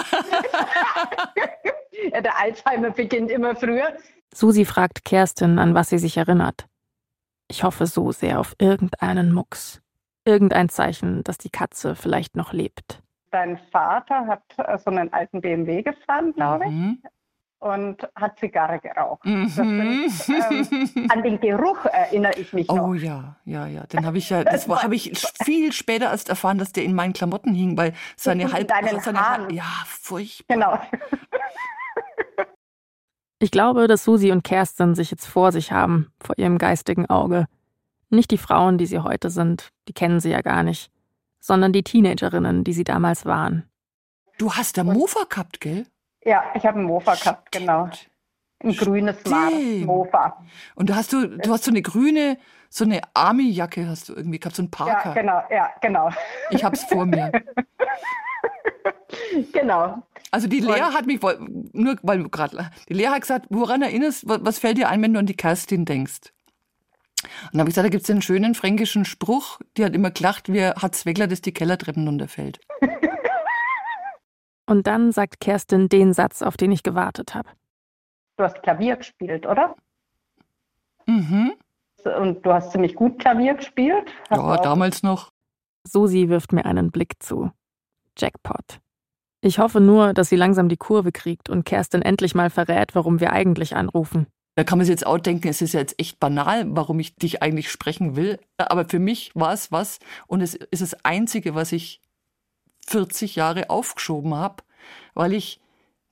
ja, 2.11 2.19
der 2.19 2.37
Alzheimer 2.37 2.91
beginnt 2.91 3.31
immer 3.31 3.55
früher. 3.55 3.95
Susi 4.33 4.65
fragt 4.65 5.05
Kerstin, 5.05 5.57
an 5.57 5.73
was 5.73 5.89
sie 5.89 5.99
sich 5.99 6.17
erinnert. 6.17 6.67
Ich 7.47 7.63
hoffe 7.63 7.85
so 7.85 8.11
sehr 8.11 8.39
auf 8.39 8.55
irgendeinen 8.59 9.31
Mucks. 9.31 9.81
Irgendein 10.25 10.69
Zeichen, 10.69 11.23
dass 11.23 11.37
die 11.37 11.49
Katze 11.49 11.95
vielleicht 11.95 12.35
noch 12.35 12.51
lebt. 12.53 13.01
Dein 13.31 13.59
Vater 13.71 14.27
hat 14.27 14.43
äh, 14.57 14.77
so 14.77 14.89
einen 14.89 15.13
alten 15.13 15.41
BMW 15.41 15.83
gefahren, 15.83 16.33
glaube 16.33 16.65
ich. 16.65 16.71
Mhm 16.71 17.01
und 17.65 18.07
hat 18.15 18.37
Zigarre 18.37 18.79
geraucht. 18.79 19.25
Mhm. 19.25 19.47
Sind, 19.47 20.11
ähm, 20.29 21.09
an 21.09 21.23
den 21.23 21.39
Geruch 21.39 21.83
erinnere 21.85 22.33
ich 22.37 22.53
mich 22.53 22.67
noch. 22.67 22.89
Oh 22.89 22.93
ja, 22.93 23.37
ja, 23.43 23.65
ja. 23.65 23.83
Den 23.87 24.05
habe 24.05 24.19
ich 24.19 24.29
ja, 24.29 24.43
das 24.43 24.67
habe 24.67 24.93
ich 24.93 25.11
viel 25.43 25.71
später 25.73 26.05
erst 26.05 26.29
erfahren, 26.29 26.59
dass 26.59 26.73
der 26.73 26.83
in 26.83 26.93
meinen 26.93 27.13
Klamotten 27.13 27.55
hing, 27.55 27.75
weil 27.75 27.93
seine 28.15 28.51
halb, 28.51 28.71
seine 29.03 29.19
Haaren. 29.19 29.49
ja, 29.49 29.63
furchtbar. 29.87 30.55
Genau. 30.55 30.79
Ich 33.39 33.51
glaube, 33.51 33.87
dass 33.87 34.05
Susi 34.05 34.31
und 34.31 34.43
Kerstin 34.43 34.95
sich 34.95 35.11
jetzt 35.11 35.25
vor 35.25 35.51
sich 35.51 35.71
haben, 35.71 36.11
vor 36.21 36.37
ihrem 36.37 36.57
geistigen 36.57 37.09
Auge. 37.09 37.47
Nicht 38.09 38.31
die 38.31 38.37
Frauen, 38.37 38.77
die 38.77 38.85
sie 38.85 38.99
heute 38.99 39.29
sind, 39.29 39.69
die 39.87 39.93
kennen 39.93 40.19
sie 40.19 40.29
ja 40.29 40.41
gar 40.41 40.63
nicht, 40.63 40.89
sondern 41.39 41.73
die 41.73 41.83
Teenagerinnen, 41.83 42.63
die 42.63 42.73
sie 42.73 42.85
damals 42.85 43.25
waren. 43.25 43.69
Du 44.37 44.53
hast 44.53 44.77
der 44.77 44.83
Mofa 44.85 45.25
gehabt, 45.29 45.59
gell? 45.59 45.85
Ja, 46.23 46.43
ich 46.55 46.65
habe 46.65 46.79
einen 46.79 46.87
Mofa 46.87 47.15
gehabt, 47.15 47.51
genau. 47.51 47.89
Ein 48.63 48.75
grünes 48.75 49.17
Mofa. 49.25 50.43
Und 50.75 50.89
du 50.89 50.95
hast 50.95 51.11
du, 51.11 51.27
du 51.27 51.51
hast 51.51 51.65
so 51.65 51.71
eine 51.71 51.81
grüne, 51.81 52.37
so 52.69 52.85
eine 52.85 53.01
Army-Jacke 53.13 53.87
hast 53.87 54.09
du 54.09 54.13
irgendwie 54.13 54.39
gehabt, 54.39 54.55
so 54.55 54.63
ein 54.63 54.71
Parker. 54.71 55.09
Ja, 55.09 55.13
genau, 55.13 55.43
ja, 55.49 55.71
genau. 55.81 56.09
Ich 56.51 56.63
hab's 56.63 56.83
vor 56.85 57.05
mir. 57.05 57.31
genau. 59.53 60.01
Also 60.35 60.49
die 60.49 60.59
Lea 60.59 60.81
hat 60.81 61.05
mich, 61.05 61.21
nur 61.21 61.95
weil 62.01 62.21
du 62.21 62.27
gerade, 62.27 62.69
die 62.89 62.93
Lea 62.93 63.07
hat 63.07 63.21
gesagt, 63.21 63.45
woran 63.49 63.81
erinnerst, 63.81 64.25
was 64.27 64.59
fällt 64.59 64.77
dir 64.77 64.89
ein, 64.89 65.01
wenn 65.01 65.13
du 65.13 65.19
an 65.19 65.27
die 65.27 65.37
Kerstin 65.37 65.85
denkst? 65.85 66.33
Und 67.23 67.53
dann 67.53 67.61
habe 67.61 67.69
ich 67.69 67.75
gesagt, 67.75 67.85
da 67.85 67.89
gibt 67.89 68.03
es 68.03 68.09
einen 68.09 68.21
schönen 68.21 68.53
fränkischen 68.53 69.05
Spruch, 69.05 69.61
die 69.77 69.85
hat 69.85 69.95
immer 69.95 70.11
gelacht, 70.11 70.51
wie 70.51 70.65
hat 70.65 70.93
Zweckler, 70.93 71.27
das 71.27 71.39
die 71.39 71.53
Kellertreppen 71.53 72.05
runterfällt. 72.05 72.59
Und 74.65 74.87
dann 74.87 75.13
sagt 75.13 75.39
Kerstin 75.39 75.87
den 75.87 76.11
Satz, 76.11 76.41
auf 76.41 76.57
den 76.57 76.73
ich 76.73 76.83
gewartet 76.83 77.33
habe. 77.33 77.47
Du 78.35 78.43
hast 78.43 78.61
Klavier 78.61 78.97
gespielt, 78.97 79.45
oder? 79.45 79.77
Mhm. 81.05 81.53
Und 82.03 82.45
du 82.45 82.51
hast 82.51 82.73
ziemlich 82.73 82.95
gut 82.95 83.19
Klavier 83.19 83.53
gespielt? 83.53 84.11
Hast 84.29 84.37
ja, 84.37 84.57
damals 84.57 85.01
noch. 85.01 85.31
Susi 85.87 86.27
wirft 86.27 86.51
mir 86.51 86.65
einen 86.65 86.91
Blick 86.91 87.23
zu. 87.23 87.51
Jackpot. 88.17 88.81
Ich 89.41 89.59
hoffe 89.59 89.79
nur, 89.79 90.13
dass 90.13 90.29
sie 90.29 90.35
langsam 90.35 90.69
die 90.69 90.77
Kurve 90.77 91.11
kriegt 91.11 91.49
und 91.49 91.65
Kerstin 91.65 92.01
endlich 92.01 92.35
mal 92.35 92.49
verrät, 92.49 92.95
warum 92.95 93.19
wir 93.19 93.31
eigentlich 93.31 93.75
anrufen. 93.75 94.27
Da 94.55 94.63
kann 94.63 94.77
man 94.77 94.85
sich 94.85 94.93
jetzt 94.93 95.05
auch 95.05 95.17
denken, 95.17 95.49
es 95.49 95.61
ist 95.61 95.73
ja 95.73 95.81
jetzt 95.81 95.99
echt 95.99 96.19
banal, 96.19 96.65
warum 96.69 96.99
ich 96.99 97.15
dich 97.15 97.43
eigentlich 97.43 97.69
sprechen 97.69 98.15
will. 98.15 98.39
Aber 98.57 98.85
für 98.85 98.99
mich 98.99 99.31
war 99.35 99.53
es 99.53 99.71
was 99.71 99.99
und 100.27 100.41
es 100.41 100.55
ist 100.55 100.81
das 100.81 100.95
Einzige, 101.03 101.55
was 101.55 101.73
ich 101.73 102.01
40 102.87 103.35
Jahre 103.35 103.69
aufgeschoben 103.69 104.33
habe, 104.33 104.63
weil 105.13 105.33
ich 105.33 105.59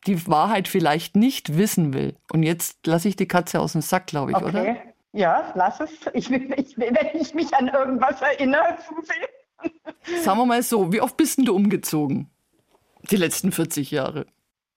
die 0.05 0.27
Wahrheit 0.27 0.67
vielleicht 0.67 1.15
nicht 1.15 1.57
wissen 1.57 1.93
will. 1.93 2.15
Und 2.31 2.43
jetzt 2.43 2.85
lasse 2.85 3.07
ich 3.07 3.15
die 3.15 3.27
Katze 3.27 3.61
aus 3.61 3.71
dem 3.71 3.81
Sack, 3.81 4.07
glaube 4.07 4.31
ich, 4.31 4.37
okay. 4.37 4.47
oder? 4.47 4.75
Ja, 5.13 5.53
lass 5.55 5.79
es. 5.79 5.91
Ich 6.13 6.29
will, 6.29 6.53
ich 6.57 6.77
wenn 6.77 6.97
ich 7.13 7.33
mich 7.33 7.53
an 7.53 7.67
irgendwas 7.67 8.21
erinnere, 8.21 8.77
Susi. 8.87 10.21
Sagen 10.21 10.39
wir 10.39 10.45
mal 10.45 10.63
so, 10.63 10.91
wie 10.91 10.99
oft 10.99 11.15
bist 11.15 11.37
denn 11.37 11.45
du 11.45 11.55
umgezogen? 11.55 12.29
Die 13.09 13.17
letzten 13.17 13.51
40 13.51 13.91
Jahre. 13.91 14.25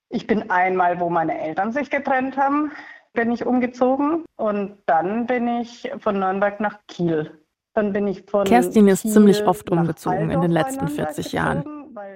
Ich 0.08 0.26
bin 0.26 0.50
einmal, 0.50 1.00
wo 1.00 1.10
meine 1.10 1.40
Eltern 1.40 1.72
sich 1.72 1.90
getrennt 1.90 2.36
haben, 2.36 2.72
bin 3.12 3.32
ich 3.32 3.44
umgezogen 3.46 4.24
und 4.36 4.76
dann 4.86 5.26
bin 5.26 5.48
ich 5.48 5.90
von 5.98 6.18
Nürnberg 6.18 6.60
nach 6.60 6.78
Kiel. 6.86 7.42
Dann 7.74 7.92
bin 7.92 8.06
ich 8.06 8.24
von 8.28 8.44
Kerstin 8.44 8.88
ist 8.88 9.02
Kiel 9.02 9.12
ziemlich 9.12 9.44
oft 9.44 9.70
umgezogen 9.70 10.30
in 10.30 10.40
den 10.40 10.50
letzten 10.50 10.88
40 10.88 11.32
Jahren. 11.32 11.64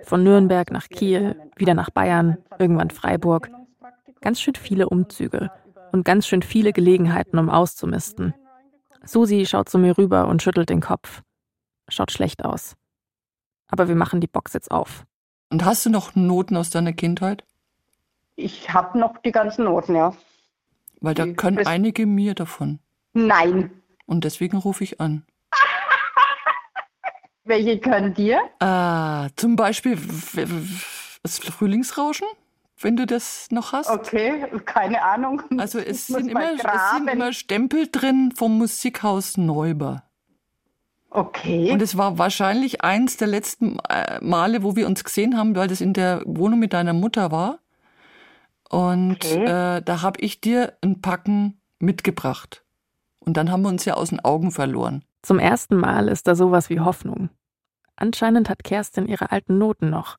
Von 0.04 0.22
Nürnberg 0.22 0.70
nach 0.70 0.88
Kiel, 0.88 1.36
wieder 1.56 1.74
nach 1.74 1.90
Bayern, 1.90 2.38
irgendwann 2.58 2.90
Freiburg. 2.90 3.50
Ganz 4.20 4.40
schön 4.40 4.54
viele 4.54 4.88
Umzüge 4.88 5.50
und 5.92 6.04
ganz 6.04 6.26
schön 6.26 6.42
viele 6.42 6.72
Gelegenheiten, 6.72 7.38
um 7.38 7.50
auszumisten. 7.50 8.34
Susi 9.04 9.46
schaut 9.46 9.68
zu 9.68 9.78
mir 9.78 9.96
rüber 9.96 10.28
und 10.28 10.42
schüttelt 10.42 10.68
den 10.68 10.80
Kopf. 10.80 11.22
Schaut 11.88 12.12
schlecht 12.12 12.44
aus. 12.44 12.76
Aber 13.68 13.88
wir 13.88 13.96
machen 13.96 14.20
die 14.20 14.26
Box 14.26 14.52
jetzt 14.52 14.70
auf. 14.70 15.04
Und 15.50 15.64
hast 15.64 15.84
du 15.84 15.90
noch 15.90 16.14
Noten 16.14 16.56
aus 16.56 16.70
deiner 16.70 16.92
Kindheit? 16.92 17.44
Ich 18.36 18.72
habe 18.72 18.98
noch 18.98 19.18
die 19.18 19.32
ganzen 19.32 19.64
Noten, 19.64 19.96
ja. 19.96 20.14
Weil 21.00 21.14
da 21.14 21.26
können 21.26 21.66
einige 21.66 22.06
mir 22.06 22.34
davon. 22.34 22.78
Nein. 23.12 23.70
Und 24.06 24.24
deswegen 24.24 24.56
rufe 24.56 24.84
ich 24.84 25.00
an. 25.00 25.24
Welche 27.44 27.78
können 27.80 28.14
dir? 28.14 28.40
Ah, 28.60 29.28
zum 29.36 29.56
Beispiel 29.56 29.98
das 31.22 31.38
Frühlingsrauschen, 31.38 32.28
wenn 32.78 32.96
du 32.96 33.06
das 33.06 33.48
noch 33.50 33.72
hast. 33.72 33.90
Okay, 33.90 34.46
keine 34.64 35.02
Ahnung. 35.02 35.42
Also 35.58 35.78
es 35.80 36.06
sind, 36.06 36.28
immer, 36.28 36.52
es 36.52 36.62
sind 36.96 37.08
immer 37.08 37.32
Stempel 37.32 37.88
drin 37.90 38.32
vom 38.36 38.56
Musikhaus 38.56 39.36
Neuber. 39.36 40.04
Okay. 41.10 41.72
Und 41.72 41.82
es 41.82 41.96
war 41.96 42.18
wahrscheinlich 42.18 42.82
eins 42.82 43.16
der 43.16 43.26
letzten 43.26 43.78
äh, 43.88 44.20
Male, 44.22 44.62
wo 44.62 44.76
wir 44.76 44.86
uns 44.86 45.02
gesehen 45.02 45.36
haben, 45.36 45.56
weil 45.56 45.68
das 45.68 45.80
in 45.80 45.92
der 45.92 46.22
Wohnung 46.24 46.60
mit 46.60 46.72
deiner 46.72 46.92
Mutter 46.92 47.32
war. 47.32 47.58
Und 48.68 49.24
okay. 49.24 49.44
äh, 49.44 49.82
da 49.82 50.02
habe 50.02 50.20
ich 50.20 50.40
dir 50.40 50.74
ein 50.82 51.00
Packen 51.00 51.60
mitgebracht. 51.80 52.64
Und 53.18 53.36
dann 53.36 53.50
haben 53.50 53.62
wir 53.62 53.68
uns 53.68 53.84
ja 53.84 53.94
aus 53.94 54.10
den 54.10 54.20
Augen 54.20 54.52
verloren. 54.52 55.04
Zum 55.22 55.38
ersten 55.40 55.76
Mal 55.76 56.08
ist 56.08 56.28
da 56.28 56.36
sowas 56.36 56.70
wie 56.70 56.80
Hoffnung. 56.80 57.28
Anscheinend 57.96 58.48
hat 58.48 58.64
Kerstin 58.64 59.06
ihre 59.06 59.32
alten 59.32 59.58
Noten 59.58 59.90
noch. 59.90 60.16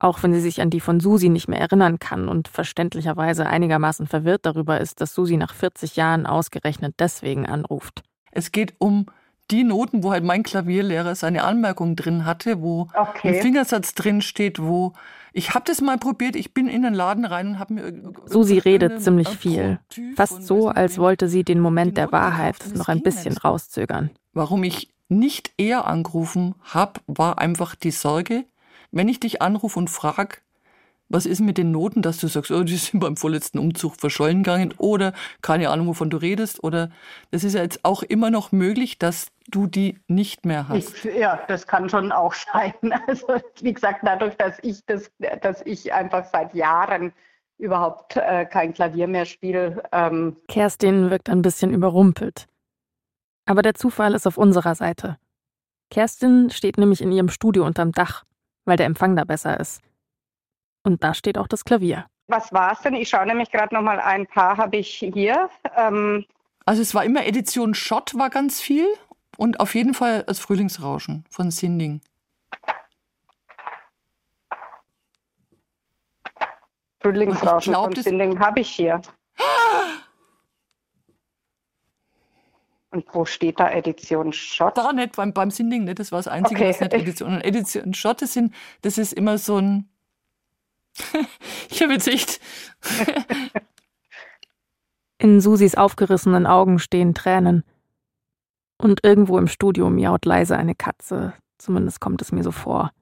Auch 0.00 0.22
wenn 0.22 0.34
sie 0.34 0.40
sich 0.40 0.60
an 0.60 0.70
die 0.70 0.80
von 0.80 0.98
Susi 0.98 1.28
nicht 1.28 1.48
mehr 1.48 1.60
erinnern 1.60 1.98
kann 1.98 2.28
und 2.28 2.48
verständlicherweise 2.48 3.46
einigermaßen 3.46 4.06
verwirrt 4.06 4.44
darüber 4.44 4.80
ist, 4.80 5.00
dass 5.00 5.14
Susi 5.14 5.36
nach 5.36 5.54
40 5.54 5.96
Jahren 5.96 6.26
ausgerechnet 6.26 6.96
deswegen 6.98 7.46
anruft. 7.46 8.02
Es 8.32 8.50
geht 8.50 8.74
um 8.78 9.06
die 9.50 9.64
Noten, 9.64 10.02
wo 10.02 10.12
halt 10.12 10.24
mein 10.24 10.42
Klavierlehrer 10.42 11.14
seine 11.14 11.44
Anmerkung 11.44 11.96
drin 11.96 12.24
hatte, 12.24 12.62
wo 12.62 12.88
okay. 12.94 13.28
ein 13.28 13.42
Fingersatz 13.42 13.94
drin 13.94 14.22
steht, 14.22 14.60
wo 14.60 14.92
ich 15.32 15.54
habe 15.54 15.64
das 15.64 15.80
mal 15.80 15.96
probiert, 15.96 16.34
ich 16.34 16.54
bin 16.54 16.68
in 16.68 16.82
den 16.82 16.94
Laden 16.94 17.24
rein 17.24 17.48
und 17.48 17.58
habe 17.58 17.74
mir 17.74 18.12
Susi 18.26 18.58
redet 18.58 19.02
ziemlich 19.02 19.28
viel, 19.28 19.78
fast 20.16 20.42
so, 20.42 20.68
als 20.68 20.98
wollte 20.98 21.28
sie 21.28 21.44
den 21.44 21.60
Moment 21.60 21.96
der 21.96 22.10
Wahrheit 22.10 22.56
noch 22.74 22.88
ein 22.88 23.02
bisschen 23.02 23.36
rauszögern. 23.36 24.10
Warum 24.32 24.64
ich 24.64 24.92
nicht 25.08 25.52
eher 25.56 25.86
angerufen 25.86 26.54
habe, 26.62 27.00
war 27.06 27.38
einfach 27.38 27.74
die 27.74 27.90
Sorge, 27.90 28.44
wenn 28.90 29.08
ich 29.08 29.20
dich 29.20 29.40
anrufe 29.40 29.78
und 29.78 29.88
frage, 29.88 30.38
was 31.10 31.26
ist 31.26 31.40
mit 31.40 31.58
den 31.58 31.72
Noten, 31.72 32.02
dass 32.02 32.18
du 32.18 32.28
sagst, 32.28 32.50
oh, 32.52 32.62
die 32.62 32.76
sind 32.76 33.00
beim 33.00 33.16
vorletzten 33.16 33.58
Umzug 33.58 33.96
verschollen 33.96 34.44
gegangen 34.44 34.72
oder 34.78 35.12
keine 35.42 35.68
Ahnung, 35.68 35.88
wovon 35.88 36.08
du 36.08 36.16
redest 36.16 36.62
oder 36.64 36.90
das 37.32 37.44
ist 37.44 37.54
ja 37.54 37.62
jetzt 37.62 37.84
auch 37.84 38.02
immer 38.04 38.30
noch 38.30 38.52
möglich, 38.52 38.98
dass 38.98 39.26
du 39.48 39.66
die 39.66 39.98
nicht 40.06 40.46
mehr 40.46 40.68
hast. 40.68 41.04
Ich, 41.04 41.16
ja, 41.16 41.40
das 41.48 41.66
kann 41.66 41.90
schon 41.90 42.12
auch 42.12 42.32
sein. 42.32 42.72
Also 43.06 43.26
wie 43.60 43.74
gesagt, 43.74 44.00
dadurch, 44.04 44.36
dass 44.36 44.58
ich 44.62 44.84
das, 44.86 45.10
dass 45.42 45.62
ich 45.66 45.92
einfach 45.92 46.24
seit 46.32 46.54
Jahren 46.54 47.12
überhaupt 47.58 48.16
äh, 48.16 48.46
kein 48.46 48.72
Klavier 48.72 49.08
mehr 49.08 49.24
spiele. 49.24 49.82
Ähm 49.92 50.36
Kerstin 50.48 51.10
wirkt 51.10 51.28
ein 51.28 51.42
bisschen 51.42 51.74
überrumpelt. 51.74 52.46
Aber 53.46 53.62
der 53.62 53.74
Zufall 53.74 54.14
ist 54.14 54.26
auf 54.28 54.38
unserer 54.38 54.76
Seite. 54.76 55.18
Kerstin 55.90 56.50
steht 56.50 56.78
nämlich 56.78 57.00
in 57.00 57.10
ihrem 57.10 57.28
Studio 57.28 57.66
unterm 57.66 57.90
Dach, 57.90 58.24
weil 58.64 58.76
der 58.76 58.86
Empfang 58.86 59.16
da 59.16 59.24
besser 59.24 59.58
ist. 59.58 59.82
Und 60.82 61.04
da 61.04 61.14
steht 61.14 61.36
auch 61.36 61.46
das 61.46 61.64
Klavier. 61.64 62.06
Was 62.28 62.52
war 62.52 62.72
es 62.72 62.80
denn? 62.80 62.94
Ich 62.94 63.08
schaue 63.08 63.26
nämlich 63.26 63.50
gerade 63.50 63.74
noch 63.74 63.82
mal 63.82 64.00
ein 64.00 64.26
paar 64.26 64.56
habe 64.56 64.76
ich 64.76 64.88
hier. 64.88 65.50
Ähm 65.76 66.24
also 66.64 66.80
es 66.80 66.94
war 66.94 67.04
immer 67.04 67.26
Edition 67.26 67.74
Schott 67.74 68.14
war 68.14 68.30
ganz 68.30 68.60
viel 68.60 68.86
und 69.36 69.60
auf 69.60 69.74
jeden 69.74 69.94
Fall 69.94 70.22
das 70.24 70.38
Frühlingsrauschen 70.38 71.24
von 71.28 71.50
Sinding. 71.50 72.00
Frühlingsrauschen 77.00 77.72
glaub, 77.72 77.94
von 77.94 78.02
Sinding 78.02 78.38
habe 78.38 78.60
ich 78.60 78.70
hier. 78.70 79.00
Und 82.92 83.06
wo 83.12 83.24
steht 83.24 83.60
da 83.60 83.70
Edition 83.70 84.32
Schott? 84.32 84.76
Da 84.76 84.92
nicht, 84.92 85.16
beim, 85.16 85.32
beim 85.32 85.50
Sinding 85.50 85.84
nicht. 85.84 85.98
Das 85.98 86.12
war 86.12 86.18
das 86.18 86.28
Einzige, 86.28 86.60
okay. 86.60 86.70
was 86.70 86.80
nicht 86.80 86.92
Edition. 86.92 87.34
Und 87.34 87.40
Edition 87.42 87.94
Schott, 87.94 88.20
das, 88.20 88.34
sind, 88.34 88.54
das 88.82 88.98
ist 88.98 89.12
immer 89.12 89.38
so 89.38 89.58
ein 89.58 89.88
ich 91.70 91.82
habe 91.82 91.92
jetzt 91.92 92.08
echt. 92.08 92.40
In 95.18 95.40
Susis 95.40 95.74
aufgerissenen 95.74 96.46
Augen 96.46 96.78
stehen 96.78 97.14
Tränen. 97.14 97.64
Und 98.78 99.04
irgendwo 99.04 99.36
im 99.36 99.48
Studio 99.48 99.90
miaut 99.90 100.24
leise 100.24 100.56
eine 100.56 100.74
Katze. 100.74 101.34
Zumindest 101.58 102.00
kommt 102.00 102.22
es 102.22 102.32
mir 102.32 102.42
so 102.42 102.50
vor. 102.50 102.92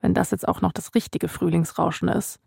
Wenn 0.00 0.14
das 0.14 0.32
jetzt 0.32 0.48
auch 0.48 0.60
noch 0.60 0.72
das 0.72 0.96
richtige 0.96 1.28
Frühlingsrauschen 1.28 2.08
ist. 2.08 2.40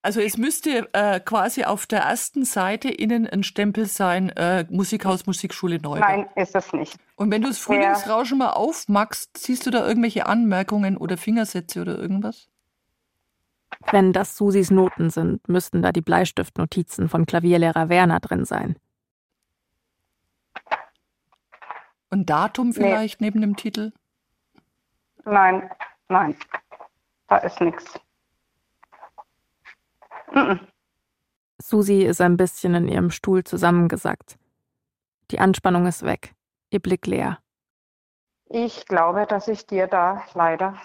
Also 0.00 0.20
es 0.20 0.38
müsste 0.38 0.88
äh, 0.94 1.20
quasi 1.20 1.64
auf 1.64 1.86
der 1.86 2.02
ersten 2.02 2.44
Seite 2.44 2.88
innen 2.88 3.26
ein 3.26 3.42
Stempel 3.42 3.86
sein, 3.86 4.30
äh, 4.30 4.64
Musikhaus, 4.70 5.26
Musikschule 5.26 5.80
Neubau. 5.80 5.98
Nein, 5.98 6.26
ist 6.36 6.54
es 6.54 6.72
nicht. 6.72 6.96
Und 7.16 7.30
wenn 7.32 7.42
du 7.42 7.48
das 7.48 7.58
Frühlingsrauschen 7.58 8.38
ja. 8.38 8.46
mal 8.46 8.52
aufmachst, 8.52 9.36
siehst 9.36 9.66
du 9.66 9.70
da 9.70 9.86
irgendwelche 9.86 10.26
Anmerkungen 10.26 10.96
oder 10.96 11.16
Fingersätze 11.16 11.80
oder 11.82 11.98
irgendwas? 11.98 12.48
Wenn 13.90 14.12
das 14.12 14.36
Susis 14.36 14.70
Noten 14.70 15.10
sind, 15.10 15.48
müssten 15.48 15.82
da 15.82 15.92
die 15.92 16.00
Bleistiftnotizen 16.00 17.08
von 17.08 17.26
Klavierlehrer 17.26 17.88
Werner 17.88 18.20
drin 18.20 18.44
sein. 18.44 18.76
Und 22.10 22.30
Datum 22.30 22.72
vielleicht 22.72 23.20
nee. 23.20 23.26
neben 23.26 23.40
dem 23.40 23.56
Titel? 23.56 23.92
Nein, 25.24 25.70
nein, 26.08 26.36
da 27.26 27.38
ist 27.38 27.60
nichts. 27.60 28.00
Susi 31.58 32.02
ist 32.02 32.20
ein 32.20 32.36
bisschen 32.36 32.74
in 32.74 32.88
ihrem 32.88 33.10
Stuhl 33.10 33.44
zusammengesackt. 33.44 34.38
Die 35.30 35.40
Anspannung 35.40 35.86
ist 35.86 36.04
weg, 36.04 36.34
ihr 36.70 36.80
Blick 36.80 37.06
leer. 37.06 37.38
Ich 38.48 38.86
glaube, 38.86 39.26
dass 39.26 39.48
ich 39.48 39.66
dir 39.66 39.88
da 39.88 40.24
leider 40.34 40.80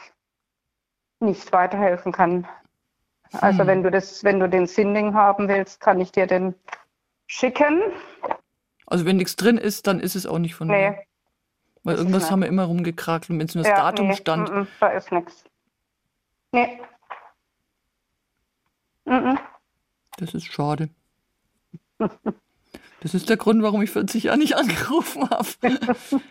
nicht 1.19 1.51
weiterhelfen 1.53 2.11
kann. 2.11 2.47
Also 3.33 3.65
wenn 3.65 3.81
du 3.83 3.89
das, 3.91 4.23
wenn 4.23 4.39
du 4.39 4.49
den 4.49 4.67
Sinding 4.67 5.13
haben 5.13 5.47
willst, 5.47 5.79
kann 5.79 5.99
ich 6.01 6.11
dir 6.11 6.27
den 6.27 6.53
schicken. 7.27 7.81
Also 8.87 9.05
wenn 9.05 9.17
nichts 9.17 9.35
drin 9.37 9.57
ist, 9.57 9.87
dann 9.87 9.99
ist 10.01 10.15
es 10.15 10.25
auch 10.25 10.39
nicht 10.39 10.55
von 10.55 10.67
Nee. 10.67 10.89
mir. 10.91 10.97
Weil 11.83 11.95
irgendwas 11.95 12.29
haben 12.29 12.41
wir 12.41 12.47
immer 12.47 12.65
rumgekrakelt 12.65 13.29
und 13.31 13.39
wenn 13.39 13.47
es 13.47 13.55
nur 13.55 13.63
das 13.63 13.69
Ja, 13.71 13.77
Datum 13.91 14.09
nee, 14.09 14.15
stand. 14.15 14.51
mm, 14.51 14.59
mm, 14.59 14.67
da 14.79 14.87
ist 14.89 15.11
nichts. 15.11 15.43
Nee. 16.51 16.79
Mm. 19.05 19.35
Das 20.17 20.33
ist 20.35 20.45
schade. 20.45 20.89
Das 22.99 23.13
ist 23.15 23.29
der 23.29 23.37
Grund, 23.37 23.63
warum 23.63 23.81
ich 23.81 23.89
40 23.91 24.25
Jahre 24.25 24.37
nicht 24.37 24.55
angerufen 24.57 25.27
habe. 25.29 25.47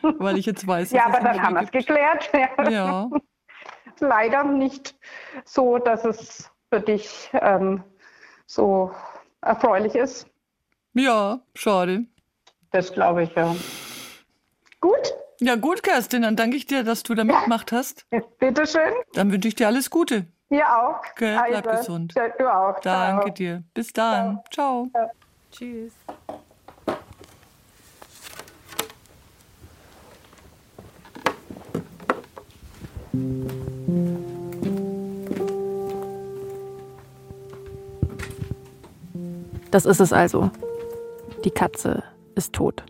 Weil 0.21 0.37
ich 0.39 0.47
jetzt 0.47 0.67
weiß, 0.67 0.93
Ja, 0.93 1.07
aber 1.07 1.21
dann 1.21 1.43
haben 1.43 1.55
wir 1.55 1.63
es 1.63 1.71
geklärt. 1.71 2.31
Ja, 2.71 3.09
Leider 3.99 4.45
nicht 4.45 4.95
so, 5.45 5.79
dass 5.79 6.05
es 6.05 6.51
für 6.71 6.81
dich 6.81 7.31
ähm, 7.35 7.83
so 8.47 8.93
erfreulich 9.43 9.95
ist. 9.95 10.27
ja, 10.95 11.41
schade. 11.55 12.05
Das 12.73 12.93
glaube 12.93 13.25
ich, 13.25 13.35
ja. 13.35 13.55
Gut, 14.81 15.13
Ja, 15.41 15.57
gut, 15.57 15.83
Kerstin, 15.83 16.23
dann 16.23 16.37
danke 16.37 16.57
ich 16.57 16.67
dir, 16.67 16.85
dass 16.85 17.03
du 17.03 17.15
da 17.15 17.25
mitgemacht 17.25 17.73
hast. 17.73 18.07
bitteschön. 18.39 18.93
Dann 19.15 19.33
wünsche 19.33 19.49
ich 19.49 19.57
dir 19.57 19.67
alles 19.67 19.91
Gute. 19.91 20.27
Ihr 20.51 20.65
auch. 20.67 21.01
Okay, 21.13 21.39
bleib 21.49 21.71
gesund. 21.79 22.15
ja, 22.17 22.29
Du 22.29 22.47
auch. 22.53 22.79
Danke 22.81 23.25
Ciao. 23.25 23.35
dir. 23.35 23.63
Bis 23.75 23.93
dann. 23.93 24.41
Ciao. 24.51 24.89
Tschüss. 25.51 25.93
Das 39.71 39.87
ist 39.87 40.01
es 40.01 40.13
also. 40.13 40.51
Die 41.45 41.51
Katze 41.51 42.03
ist 42.35 42.53
tot. 42.53 42.83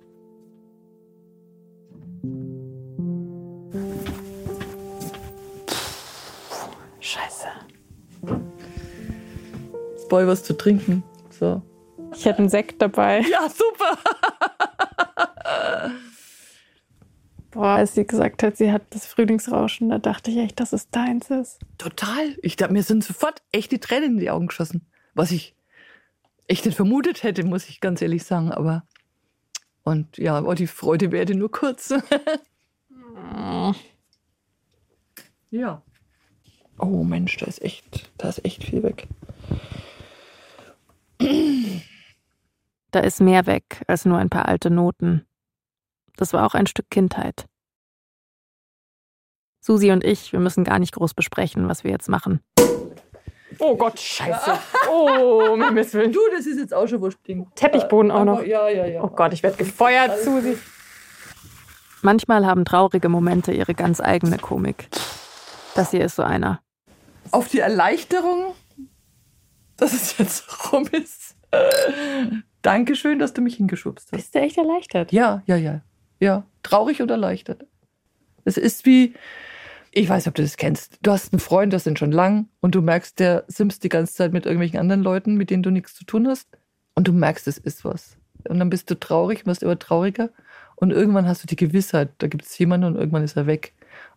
Scheiße. 7.00 7.46
Boy, 10.08 10.26
was 10.26 10.42
zu 10.42 10.56
trinken. 10.56 11.02
So. 11.30 11.62
Ich 12.14 12.24
hätte 12.24 12.38
einen 12.38 12.48
Sekt 12.48 12.80
dabei. 12.82 13.20
Ja, 13.30 13.48
super. 13.48 13.98
Boah, 17.50 17.66
als 17.66 17.94
sie 17.94 18.06
gesagt 18.06 18.42
hat, 18.42 18.56
sie 18.56 18.70
hat 18.70 18.82
das 18.90 19.06
Frühlingsrauschen, 19.06 19.90
da 19.90 19.98
dachte 19.98 20.30
ich 20.30 20.38
echt, 20.38 20.60
dass 20.60 20.72
es 20.72 20.88
deins 20.90 21.30
ist. 21.30 21.58
Total. 21.78 22.36
Ich 22.42 22.56
dachte, 22.56 22.72
mir 22.72 22.82
sind 22.82 23.04
sofort 23.04 23.42
echt 23.52 23.72
die 23.72 23.80
Tränen 23.80 24.12
in 24.12 24.18
die 24.18 24.30
Augen 24.30 24.46
geschossen. 24.46 24.86
Was 25.14 25.32
ich 25.32 25.56
echt 26.50 26.66
nicht 26.66 26.76
vermutet 26.76 27.22
hätte, 27.22 27.44
muss 27.44 27.68
ich 27.68 27.80
ganz 27.80 28.02
ehrlich 28.02 28.24
sagen. 28.24 28.50
Aber 28.50 28.84
und 29.82 30.18
ja, 30.18 30.36
aber 30.36 30.54
die 30.54 30.66
Freude 30.66 31.12
werde 31.12 31.34
nur 31.34 31.50
kurz. 31.50 31.94
ja. 35.50 35.82
Oh 36.78 37.04
Mensch, 37.04 37.36
da 37.36 37.46
ist 37.46 37.62
echt, 37.62 38.10
da 38.18 38.28
ist 38.28 38.44
echt 38.44 38.64
viel 38.64 38.82
weg. 38.82 39.08
Da 42.90 43.00
ist 43.00 43.20
mehr 43.20 43.46
weg 43.46 43.84
als 43.86 44.04
nur 44.04 44.18
ein 44.18 44.30
paar 44.30 44.46
alte 44.48 44.70
Noten. 44.70 45.26
Das 46.16 46.32
war 46.32 46.46
auch 46.46 46.54
ein 46.54 46.66
Stück 46.66 46.90
Kindheit. 46.90 47.46
Susi 49.60 49.92
und 49.92 50.02
ich, 50.04 50.32
wir 50.32 50.40
müssen 50.40 50.64
gar 50.64 50.78
nicht 50.78 50.94
groß 50.94 51.14
besprechen, 51.14 51.68
was 51.68 51.84
wir 51.84 51.90
jetzt 51.90 52.08
machen. 52.08 52.40
Oh 53.60 53.76
Gott, 53.76 54.00
scheiße. 54.00 54.58
Oh, 54.90 55.56
mir 55.56 55.74
Willen. 55.74 56.12
Du, 56.12 56.20
das 56.34 56.46
ist 56.46 56.58
jetzt 56.58 56.74
auch 56.74 56.86
schon 56.86 57.00
wurscht 57.00 57.18
Ding. 57.26 57.46
Teppichboden 57.54 58.10
auch 58.10 58.24
noch. 58.24 58.42
Ja, 58.42 58.68
ja, 58.68 58.86
ja. 58.86 59.02
Oh 59.02 59.08
Gott, 59.08 59.32
ich 59.32 59.42
werde 59.42 59.56
gefeuert, 59.56 60.18
Susi. 60.22 60.56
Manchmal 62.02 62.46
haben 62.46 62.64
traurige 62.64 63.08
Momente 63.08 63.52
ihre 63.52 63.74
ganz 63.74 64.00
eigene 64.00 64.38
Komik. 64.38 64.88
Das 65.74 65.90
hier 65.90 66.04
ist 66.04 66.16
so 66.16 66.22
einer. 66.22 66.60
Auf 67.30 67.48
die 67.48 67.60
Erleichterung, 67.60 68.54
dass 69.76 69.92
es 69.92 70.16
jetzt 70.18 70.72
rum 70.72 70.86
ist. 70.92 71.36
Dankeschön, 72.62 73.18
dass 73.18 73.34
du 73.34 73.42
mich 73.42 73.56
hingeschubst 73.56 74.08
hast. 74.10 74.16
Bist 74.16 74.34
du 74.34 74.40
echt 74.40 74.56
erleichtert? 74.56 75.12
Ja, 75.12 75.42
ja, 75.46 75.56
ja. 75.56 75.82
Ja, 76.18 76.44
traurig 76.62 77.00
und 77.02 77.10
erleichtert. 77.10 77.66
Es 78.44 78.56
ist 78.56 78.84
wie, 78.86 79.14
ich 79.92 80.08
weiß 80.08 80.28
ob 80.28 80.34
du 80.34 80.42
das 80.42 80.56
kennst. 80.56 80.98
Du 81.02 81.10
hast 81.10 81.32
einen 81.32 81.40
Freund, 81.40 81.72
das 81.72 81.84
sind 81.84 81.98
schon 81.98 82.12
lang 82.12 82.48
und 82.60 82.74
du 82.74 82.82
merkst, 82.82 83.18
der 83.18 83.44
simst 83.48 83.82
die 83.82 83.88
ganze 83.88 84.14
Zeit 84.14 84.32
mit 84.32 84.46
irgendwelchen 84.46 84.78
anderen 84.78 85.02
Leuten, 85.02 85.36
mit 85.36 85.50
denen 85.50 85.62
du 85.62 85.70
nichts 85.70 85.94
zu 85.94 86.04
tun 86.04 86.28
hast. 86.28 86.48
Und 86.94 87.08
du 87.08 87.12
merkst, 87.12 87.48
es 87.48 87.58
ist 87.58 87.84
was. 87.84 88.16
Und 88.48 88.58
dann 88.58 88.70
bist 88.70 88.90
du 88.90 88.98
traurig, 88.98 89.46
wirst 89.46 89.62
immer 89.62 89.78
trauriger. 89.78 90.30
Und 90.76 90.92
irgendwann 90.92 91.26
hast 91.26 91.42
du 91.42 91.46
die 91.46 91.56
Gewissheit, 91.56 92.10
da 92.18 92.26
gibt 92.26 92.44
es 92.44 92.56
jemanden 92.58 92.86
und 92.86 92.96
irgendwann 92.96 93.24
ist 93.24 93.36
er 93.36 93.46
weg. 93.46 93.74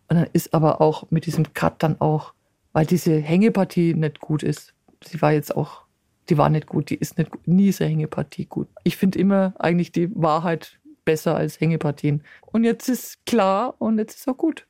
Und 0.08 0.16
dann 0.16 0.28
ist 0.32 0.54
aber 0.54 0.80
auch 0.80 1.10
mit 1.10 1.26
diesem 1.26 1.52
Cut 1.54 1.82
dann 1.82 2.00
auch, 2.00 2.34
weil 2.72 2.86
diese 2.86 3.16
Hängepartie 3.16 3.94
nicht 3.94 4.20
gut 4.20 4.42
ist. 4.42 4.74
Sie 5.04 5.20
war 5.20 5.32
jetzt 5.32 5.56
auch, 5.56 5.82
die 6.28 6.38
war 6.38 6.48
nicht 6.50 6.66
gut, 6.66 6.90
die 6.90 6.96
ist 6.96 7.18
nicht 7.18 7.30
gut. 7.30 7.46
Nie 7.46 7.68
ist 7.68 7.80
eine 7.80 7.90
Hängepartie 7.90 8.46
gut. 8.46 8.68
Ich 8.84 8.96
finde 8.96 9.18
immer 9.18 9.54
eigentlich 9.58 9.92
die 9.92 10.10
Wahrheit 10.14 10.78
besser 11.04 11.36
als 11.36 11.60
Hängepartien. 11.60 12.22
Und 12.46 12.64
jetzt 12.64 12.88
ist 12.88 13.26
klar 13.26 13.74
und 13.78 13.98
jetzt 13.98 14.16
ist 14.16 14.28
auch 14.28 14.36
gut. 14.36 14.66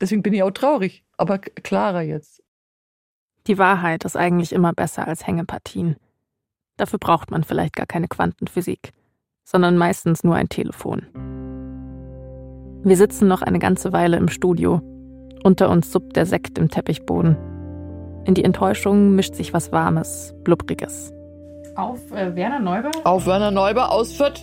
Deswegen 0.00 0.22
bin 0.22 0.34
ich 0.34 0.42
auch 0.42 0.50
traurig, 0.50 1.04
aber 1.16 1.38
klarer 1.38 2.02
jetzt. 2.02 2.42
Die 3.46 3.58
Wahrheit 3.58 4.04
ist 4.04 4.16
eigentlich 4.16 4.52
immer 4.52 4.72
besser 4.72 5.06
als 5.06 5.26
Hängepartien. 5.26 5.96
Dafür 6.76 6.98
braucht 6.98 7.30
man 7.30 7.44
vielleicht 7.44 7.76
gar 7.76 7.86
keine 7.86 8.08
Quantenphysik, 8.08 8.92
sondern 9.44 9.78
meistens 9.78 10.24
nur 10.24 10.34
ein 10.34 10.48
Telefon. 10.48 11.06
Wir 12.84 12.96
sitzen 12.96 13.28
noch 13.28 13.42
eine 13.42 13.58
ganze 13.58 13.92
Weile 13.92 14.16
im 14.16 14.28
Studio. 14.28 14.80
Unter 15.42 15.70
uns 15.70 15.90
suppt 15.92 16.16
der 16.16 16.26
Sekt 16.26 16.58
im 16.58 16.68
Teppichboden. 16.68 17.36
In 18.24 18.34
die 18.34 18.44
Enttäuschung 18.44 19.14
mischt 19.14 19.34
sich 19.34 19.52
was 19.52 19.72
Warmes, 19.72 20.34
Blubbriges. 20.42 21.12
Auf 21.76 22.10
äh, 22.12 22.34
Werner 22.34 22.58
Neuber, 22.58 22.90
Auf 23.04 23.26
Werner 23.26 23.50
Neuber 23.50 23.92
aus 23.92 24.12
Fürth? 24.12 24.40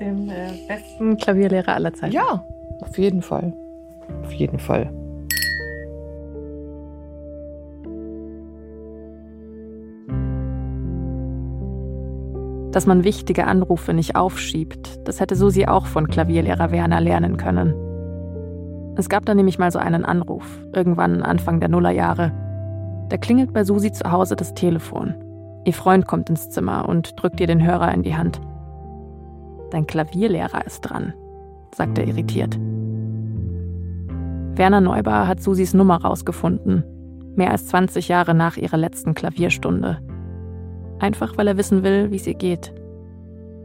dem 0.00 0.30
äh, 0.30 0.50
besten 0.66 1.16
Klavierlehrer 1.18 1.74
aller 1.74 1.92
Zeiten. 1.92 2.14
Ja, 2.14 2.44
auf 2.80 2.96
jeden 2.96 3.20
Fall. 3.22 3.52
Auf 4.22 4.32
jeden 4.32 4.58
Fall. 4.58 4.90
Dass 12.72 12.86
man 12.86 13.02
wichtige 13.02 13.46
Anrufe 13.46 13.92
nicht 13.92 14.14
aufschiebt, 14.14 15.00
das 15.08 15.18
hätte 15.18 15.34
Susi 15.34 15.66
auch 15.66 15.86
von 15.86 16.06
Klavierlehrer 16.06 16.70
Werner 16.70 17.00
lernen 17.00 17.36
können. 17.36 17.74
Es 18.96 19.08
gab 19.08 19.26
da 19.26 19.34
nämlich 19.34 19.58
mal 19.58 19.72
so 19.72 19.78
einen 19.78 20.04
Anruf, 20.04 20.44
irgendwann 20.72 21.22
Anfang 21.22 21.58
der 21.58 21.68
Nullerjahre. 21.68 22.32
Da 23.08 23.16
klingelt 23.16 23.52
bei 23.52 23.64
Susi 23.64 23.90
zu 23.90 24.10
Hause 24.12 24.36
das 24.36 24.54
Telefon. 24.54 25.14
Ihr 25.64 25.72
Freund 25.72 26.06
kommt 26.06 26.30
ins 26.30 26.50
Zimmer 26.50 26.88
und 26.88 27.20
drückt 27.20 27.40
ihr 27.40 27.46
den 27.48 27.64
Hörer 27.64 27.92
in 27.92 28.02
die 28.02 28.14
Hand. 28.14 28.40
Dein 29.70 29.86
Klavierlehrer 29.86 30.64
ist 30.64 30.82
dran, 30.82 31.12
sagt 31.74 31.98
er 31.98 32.06
irritiert. 32.06 32.58
Werner 34.56 34.80
Neubar 34.80 35.26
hat 35.26 35.42
Susis 35.42 35.74
Nummer 35.74 36.02
rausgefunden, 36.02 36.84
mehr 37.36 37.50
als 37.50 37.66
20 37.68 38.08
Jahre 38.08 38.34
nach 38.34 38.56
ihrer 38.56 38.76
letzten 38.76 39.14
Klavierstunde. 39.14 39.98
Einfach 40.98 41.38
weil 41.38 41.48
er 41.48 41.56
wissen 41.56 41.82
will, 41.82 42.10
wie 42.10 42.16
es 42.16 42.26
ihr 42.26 42.34
geht. 42.34 42.74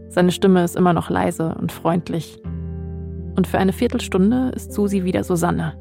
Seine 0.10 0.32
Stimme 0.32 0.64
ist 0.64 0.76
immer 0.76 0.94
noch 0.94 1.10
leise 1.10 1.56
und 1.60 1.72
freundlich. 1.72 2.42
Und 3.36 3.48
für 3.48 3.58
eine 3.58 3.74
Viertelstunde 3.74 4.52
ist 4.56 4.72
Susi 4.72 5.04
wieder 5.04 5.24
Susanne. 5.24 5.74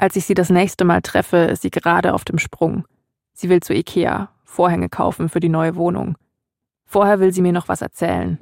Als 0.00 0.16
ich 0.16 0.24
sie 0.24 0.32
das 0.32 0.48
nächste 0.48 0.86
Mal 0.86 1.02
treffe, 1.02 1.36
ist 1.36 1.60
sie 1.60 1.70
gerade 1.70 2.14
auf 2.14 2.24
dem 2.24 2.38
Sprung. 2.38 2.88
Sie 3.34 3.50
will 3.50 3.60
zu 3.60 3.74
Ikea, 3.74 4.30
Vorhänge 4.46 4.88
kaufen 4.88 5.28
für 5.28 5.40
die 5.40 5.50
neue 5.50 5.76
Wohnung. 5.76 6.16
Vorher 6.86 7.20
will 7.20 7.34
sie 7.34 7.42
mir 7.42 7.52
noch 7.52 7.68
was 7.68 7.82
erzählen. 7.82 8.38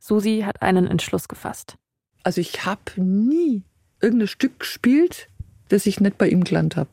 Susi 0.00 0.42
hat 0.44 0.62
einen 0.62 0.88
Entschluss 0.88 1.28
gefasst. 1.28 1.76
Also 2.24 2.40
ich 2.40 2.66
habe 2.66 2.80
nie 2.96 3.62
irgendein 4.00 4.26
Stück 4.26 4.58
gespielt, 4.58 5.28
das 5.68 5.86
ich 5.86 6.00
nicht 6.00 6.18
bei 6.18 6.28
ihm 6.28 6.42
gelernt 6.42 6.74
habe. 6.74 6.90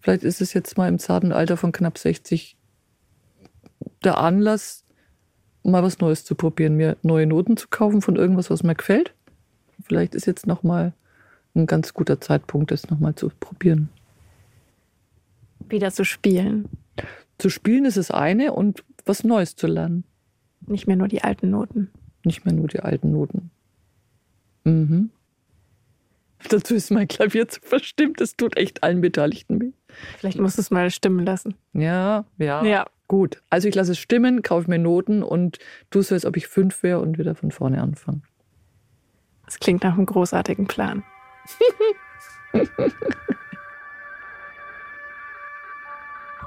Vielleicht 0.00 0.22
ist 0.22 0.40
es 0.40 0.54
jetzt 0.54 0.78
mal 0.78 0.88
im 0.88 0.98
zarten 0.98 1.32
Alter 1.32 1.58
von 1.58 1.72
knapp 1.72 1.98
60 1.98 2.56
der 4.04 4.16
Anlass, 4.16 4.84
mal 5.64 5.82
was 5.82 5.98
Neues 5.98 6.24
zu 6.24 6.34
probieren, 6.34 6.76
mir 6.76 6.96
neue 7.02 7.26
Noten 7.26 7.58
zu 7.58 7.68
kaufen 7.68 8.00
von 8.00 8.16
irgendwas, 8.16 8.48
was 8.48 8.62
mir 8.62 8.74
gefällt. 8.74 9.12
Vielleicht 9.84 10.14
ist 10.14 10.26
jetzt 10.26 10.46
noch 10.46 10.62
mal 10.62 10.94
ein 11.58 11.66
ganz 11.66 11.94
guter 11.94 12.20
Zeitpunkt, 12.20 12.70
das 12.70 12.90
noch 12.90 12.98
mal 12.98 13.14
zu 13.14 13.30
probieren. 13.40 13.88
Wieder 15.68 15.92
zu 15.92 16.04
spielen. 16.04 16.68
Zu 17.38 17.50
spielen 17.50 17.84
ist 17.84 17.96
das 17.96 18.10
eine 18.10 18.52
und 18.52 18.84
was 19.04 19.24
Neues 19.24 19.56
zu 19.56 19.66
lernen. 19.66 20.04
Nicht 20.66 20.86
mehr 20.86 20.96
nur 20.96 21.08
die 21.08 21.22
alten 21.22 21.50
Noten. 21.50 21.90
Nicht 22.24 22.44
mehr 22.44 22.54
nur 22.54 22.68
die 22.68 22.80
alten 22.80 23.12
Noten. 23.12 23.50
Mhm. 24.64 25.10
Dazu 26.48 26.74
ist 26.74 26.90
mein 26.90 27.08
Klavier 27.08 27.48
zu 27.48 27.60
verstimmt. 27.60 28.20
Es 28.20 28.36
tut 28.36 28.56
echt 28.56 28.82
allen 28.82 29.00
Beteiligten 29.00 29.60
weh. 29.60 29.72
Vielleicht 30.18 30.38
musst 30.38 30.56
du 30.56 30.62
es 30.62 30.70
mal 30.70 30.90
stimmen 30.90 31.24
lassen. 31.24 31.54
Ja, 31.72 32.24
ja. 32.38 32.64
Ja. 32.64 32.86
Gut. 33.08 33.42
Also 33.48 33.68
ich 33.68 33.74
lasse 33.74 33.92
es 33.92 33.98
stimmen, 33.98 34.42
kaufe 34.42 34.68
mir 34.68 34.78
Noten 34.78 35.22
und 35.22 35.58
tue 35.90 36.02
so, 36.02 36.14
als 36.14 36.26
ob 36.26 36.36
ich 36.36 36.46
fünf 36.46 36.82
wäre 36.82 37.00
und 37.00 37.18
wieder 37.18 37.34
von 37.34 37.50
vorne 37.50 37.80
anfange. 37.80 38.20
Das 39.46 39.58
klingt 39.58 39.82
nach 39.82 39.94
einem 39.94 40.04
großartigen 40.04 40.66
Plan. 40.66 41.02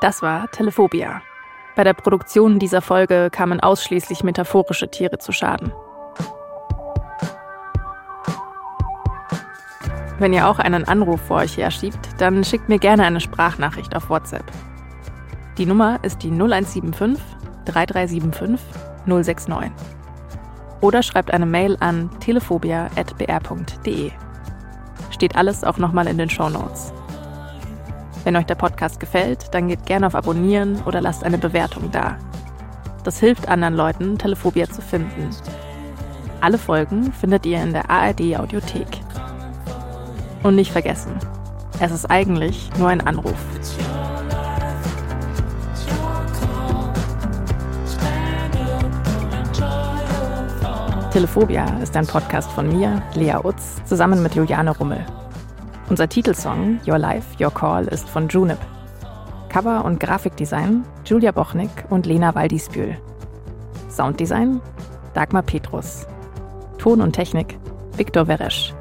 Das 0.01 0.21
war 0.21 0.49
Telephobia. 0.49 1.21
Bei 1.75 1.83
der 1.83 1.93
Produktion 1.93 2.59
dieser 2.59 2.81
Folge 2.81 3.29
kamen 3.31 3.59
ausschließlich 3.59 4.23
metaphorische 4.23 4.89
Tiere 4.89 5.19
zu 5.19 5.31
Schaden. 5.31 5.71
Wenn 10.19 10.33
ihr 10.33 10.47
auch 10.47 10.59
einen 10.59 10.85
Anruf 10.85 11.21
vor 11.21 11.37
euch 11.37 11.57
herschiebt, 11.57 11.99
dann 12.19 12.43
schickt 12.43 12.69
mir 12.69 12.77
gerne 12.77 13.03
eine 13.03 13.19
Sprachnachricht 13.19 13.95
auf 13.95 14.09
WhatsApp. 14.09 14.45
Die 15.57 15.65
Nummer 15.65 15.99
ist 16.03 16.23
die 16.23 16.31
0175 16.31 17.23
3375 17.65 18.59
069. 19.05 19.71
Oder 20.81 21.03
schreibt 21.03 21.31
eine 21.31 21.45
Mail 21.45 21.77
an 21.79 22.09
telephobia.br.de. 22.19 24.11
Steht 25.21 25.35
alles 25.35 25.63
auch 25.63 25.77
nochmal 25.77 26.07
in 26.07 26.17
den 26.17 26.31
Show 26.31 26.49
Notes. 26.49 26.91
Wenn 28.23 28.35
euch 28.35 28.47
der 28.47 28.55
Podcast 28.55 28.99
gefällt, 28.99 29.53
dann 29.53 29.67
geht 29.67 29.85
gerne 29.85 30.07
auf 30.07 30.15
Abonnieren 30.15 30.81
oder 30.87 30.99
lasst 30.99 31.23
eine 31.23 31.37
Bewertung 31.37 31.91
da. 31.91 32.17
Das 33.03 33.19
hilft 33.19 33.47
anderen 33.47 33.75
Leuten, 33.75 34.17
Telephobia 34.17 34.67
zu 34.67 34.81
finden. 34.81 35.29
Alle 36.39 36.57
Folgen 36.57 37.13
findet 37.13 37.45
ihr 37.45 37.61
in 37.61 37.71
der 37.71 37.87
ARD 37.87 38.35
Audiothek. 38.35 38.87
Und 40.41 40.55
nicht 40.55 40.71
vergessen, 40.71 41.13
es 41.79 41.91
ist 41.91 42.09
eigentlich 42.09 42.71
nur 42.79 42.87
ein 42.89 43.01
Anruf. 43.01 43.37
Telephobia 51.11 51.65
ist 51.83 51.97
ein 51.97 52.07
Podcast 52.07 52.49
von 52.53 52.69
mir, 52.69 53.03
Lea 53.15 53.35
Utz, 53.43 53.83
zusammen 53.83 54.23
mit 54.23 54.33
Juliane 54.33 54.71
Rummel. 54.71 55.05
Unser 55.89 56.07
Titelsong 56.07 56.79
Your 56.87 56.97
Life, 56.97 57.35
Your 57.43 57.53
Call 57.53 57.85
ist 57.87 58.07
von 58.07 58.29
Junip. 58.29 58.59
Cover 59.49 59.83
und 59.83 59.99
Grafikdesign 59.99 60.85
Julia 61.03 61.33
Bochnik 61.33 61.69
und 61.89 62.05
Lena 62.05 62.33
Waldisbühl. 62.33 62.95
Sounddesign 63.89 64.61
Dagmar 65.13 65.41
Petrus. 65.41 66.07
Ton 66.77 67.01
und 67.01 67.11
Technik 67.11 67.59
Viktor 67.97 68.29
Weresch. 68.29 68.73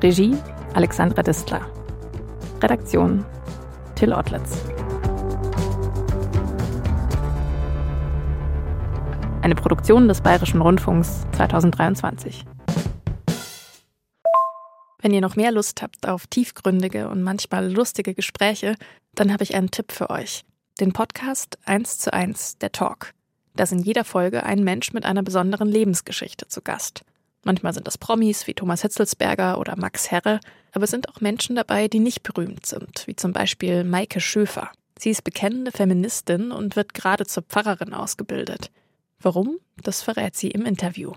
Regie 0.00 0.36
Alexandra 0.74 1.24
Distler. 1.24 1.62
Redaktion 2.62 3.24
Till 3.96 4.12
Ottlitz. 4.12 4.71
Eine 9.42 9.56
Produktion 9.56 10.06
des 10.06 10.20
Bayerischen 10.20 10.60
Rundfunks 10.62 11.26
2023. 11.32 12.44
Wenn 15.00 15.12
ihr 15.12 15.20
noch 15.20 15.34
mehr 15.34 15.50
Lust 15.50 15.82
habt 15.82 16.06
auf 16.06 16.28
tiefgründige 16.28 17.08
und 17.08 17.24
manchmal 17.24 17.68
lustige 17.68 18.14
Gespräche, 18.14 18.76
dann 19.16 19.32
habe 19.32 19.42
ich 19.42 19.56
einen 19.56 19.72
Tipp 19.72 19.90
für 19.90 20.10
euch. 20.10 20.44
Den 20.78 20.92
Podcast 20.92 21.58
1 21.64 21.98
zu 21.98 22.12
1, 22.12 22.58
der 22.58 22.70
Talk. 22.70 23.14
Da 23.56 23.64
in 23.64 23.80
jeder 23.80 24.04
Folge 24.04 24.44
ein 24.44 24.62
Mensch 24.62 24.92
mit 24.92 25.04
einer 25.04 25.24
besonderen 25.24 25.66
Lebensgeschichte 25.66 26.46
zu 26.46 26.62
Gast. 26.62 27.02
Manchmal 27.42 27.74
sind 27.74 27.88
das 27.88 27.98
Promis 27.98 28.46
wie 28.46 28.54
Thomas 28.54 28.82
Hitzelsberger 28.82 29.58
oder 29.58 29.74
Max 29.76 30.12
Herre, 30.12 30.38
aber 30.70 30.84
es 30.84 30.92
sind 30.92 31.08
auch 31.08 31.20
Menschen 31.20 31.56
dabei, 31.56 31.88
die 31.88 31.98
nicht 31.98 32.22
berühmt 32.22 32.64
sind, 32.64 33.08
wie 33.08 33.16
zum 33.16 33.32
Beispiel 33.32 33.82
Maike 33.82 34.20
Schöfer. 34.20 34.70
Sie 35.00 35.10
ist 35.10 35.24
bekennende 35.24 35.72
Feministin 35.72 36.52
und 36.52 36.76
wird 36.76 36.94
gerade 36.94 37.26
zur 37.26 37.42
Pfarrerin 37.42 37.92
ausgebildet. 37.92 38.70
Warum? 39.22 39.58
Das 39.82 40.02
verrät 40.02 40.36
sie 40.36 40.50
im 40.50 40.66
Interview. 40.66 41.12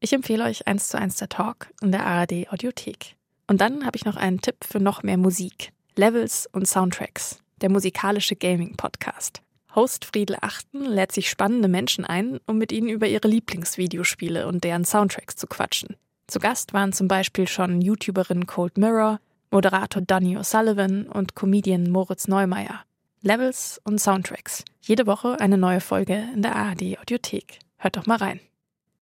Ich 0.00 0.12
empfehle 0.12 0.44
euch 0.44 0.66
1 0.66 0.88
zu 0.88 0.98
1 0.98 1.16
der 1.16 1.28
Talk 1.28 1.68
in 1.80 1.92
der 1.92 2.04
ARD 2.04 2.52
Audiothek. 2.52 3.14
Und 3.46 3.60
dann 3.60 3.86
habe 3.86 3.96
ich 3.96 4.04
noch 4.04 4.16
einen 4.16 4.40
Tipp 4.40 4.56
für 4.64 4.80
noch 4.80 5.02
mehr 5.02 5.16
Musik. 5.16 5.72
Levels 5.96 6.48
und 6.52 6.66
Soundtracks. 6.66 7.38
Der 7.60 7.70
musikalische 7.70 8.34
Gaming-Podcast. 8.34 9.40
Host 9.74 10.04
Friedel 10.04 10.36
Achten 10.40 10.84
lädt 10.84 11.12
sich 11.12 11.30
spannende 11.30 11.68
Menschen 11.68 12.04
ein, 12.04 12.40
um 12.46 12.58
mit 12.58 12.72
ihnen 12.72 12.88
über 12.88 13.06
ihre 13.06 13.28
Lieblingsvideospiele 13.28 14.46
und 14.46 14.64
deren 14.64 14.84
Soundtracks 14.84 15.36
zu 15.36 15.46
quatschen. 15.46 15.96
Zu 16.26 16.40
Gast 16.40 16.72
waren 16.72 16.92
zum 16.92 17.06
Beispiel 17.06 17.46
schon 17.46 17.80
YouTuberin 17.80 18.46
Cold 18.46 18.78
Mirror, 18.78 19.20
Moderator 19.50 20.02
Donny 20.02 20.36
O'Sullivan 20.36 21.06
und 21.06 21.34
Comedian 21.34 21.90
Moritz 21.90 22.26
Neumeier. 22.28 22.84
Levels 23.24 23.80
und 23.84 23.98
Soundtracks. 23.98 24.66
Jede 24.82 25.06
Woche 25.06 25.40
eine 25.40 25.56
neue 25.56 25.80
Folge 25.80 26.28
in 26.34 26.42
der 26.42 26.56
ARD 26.56 26.98
Audiothek. 27.00 27.58
Hört 27.78 27.96
doch 27.96 28.04
mal 28.04 28.18
rein. 28.18 28.38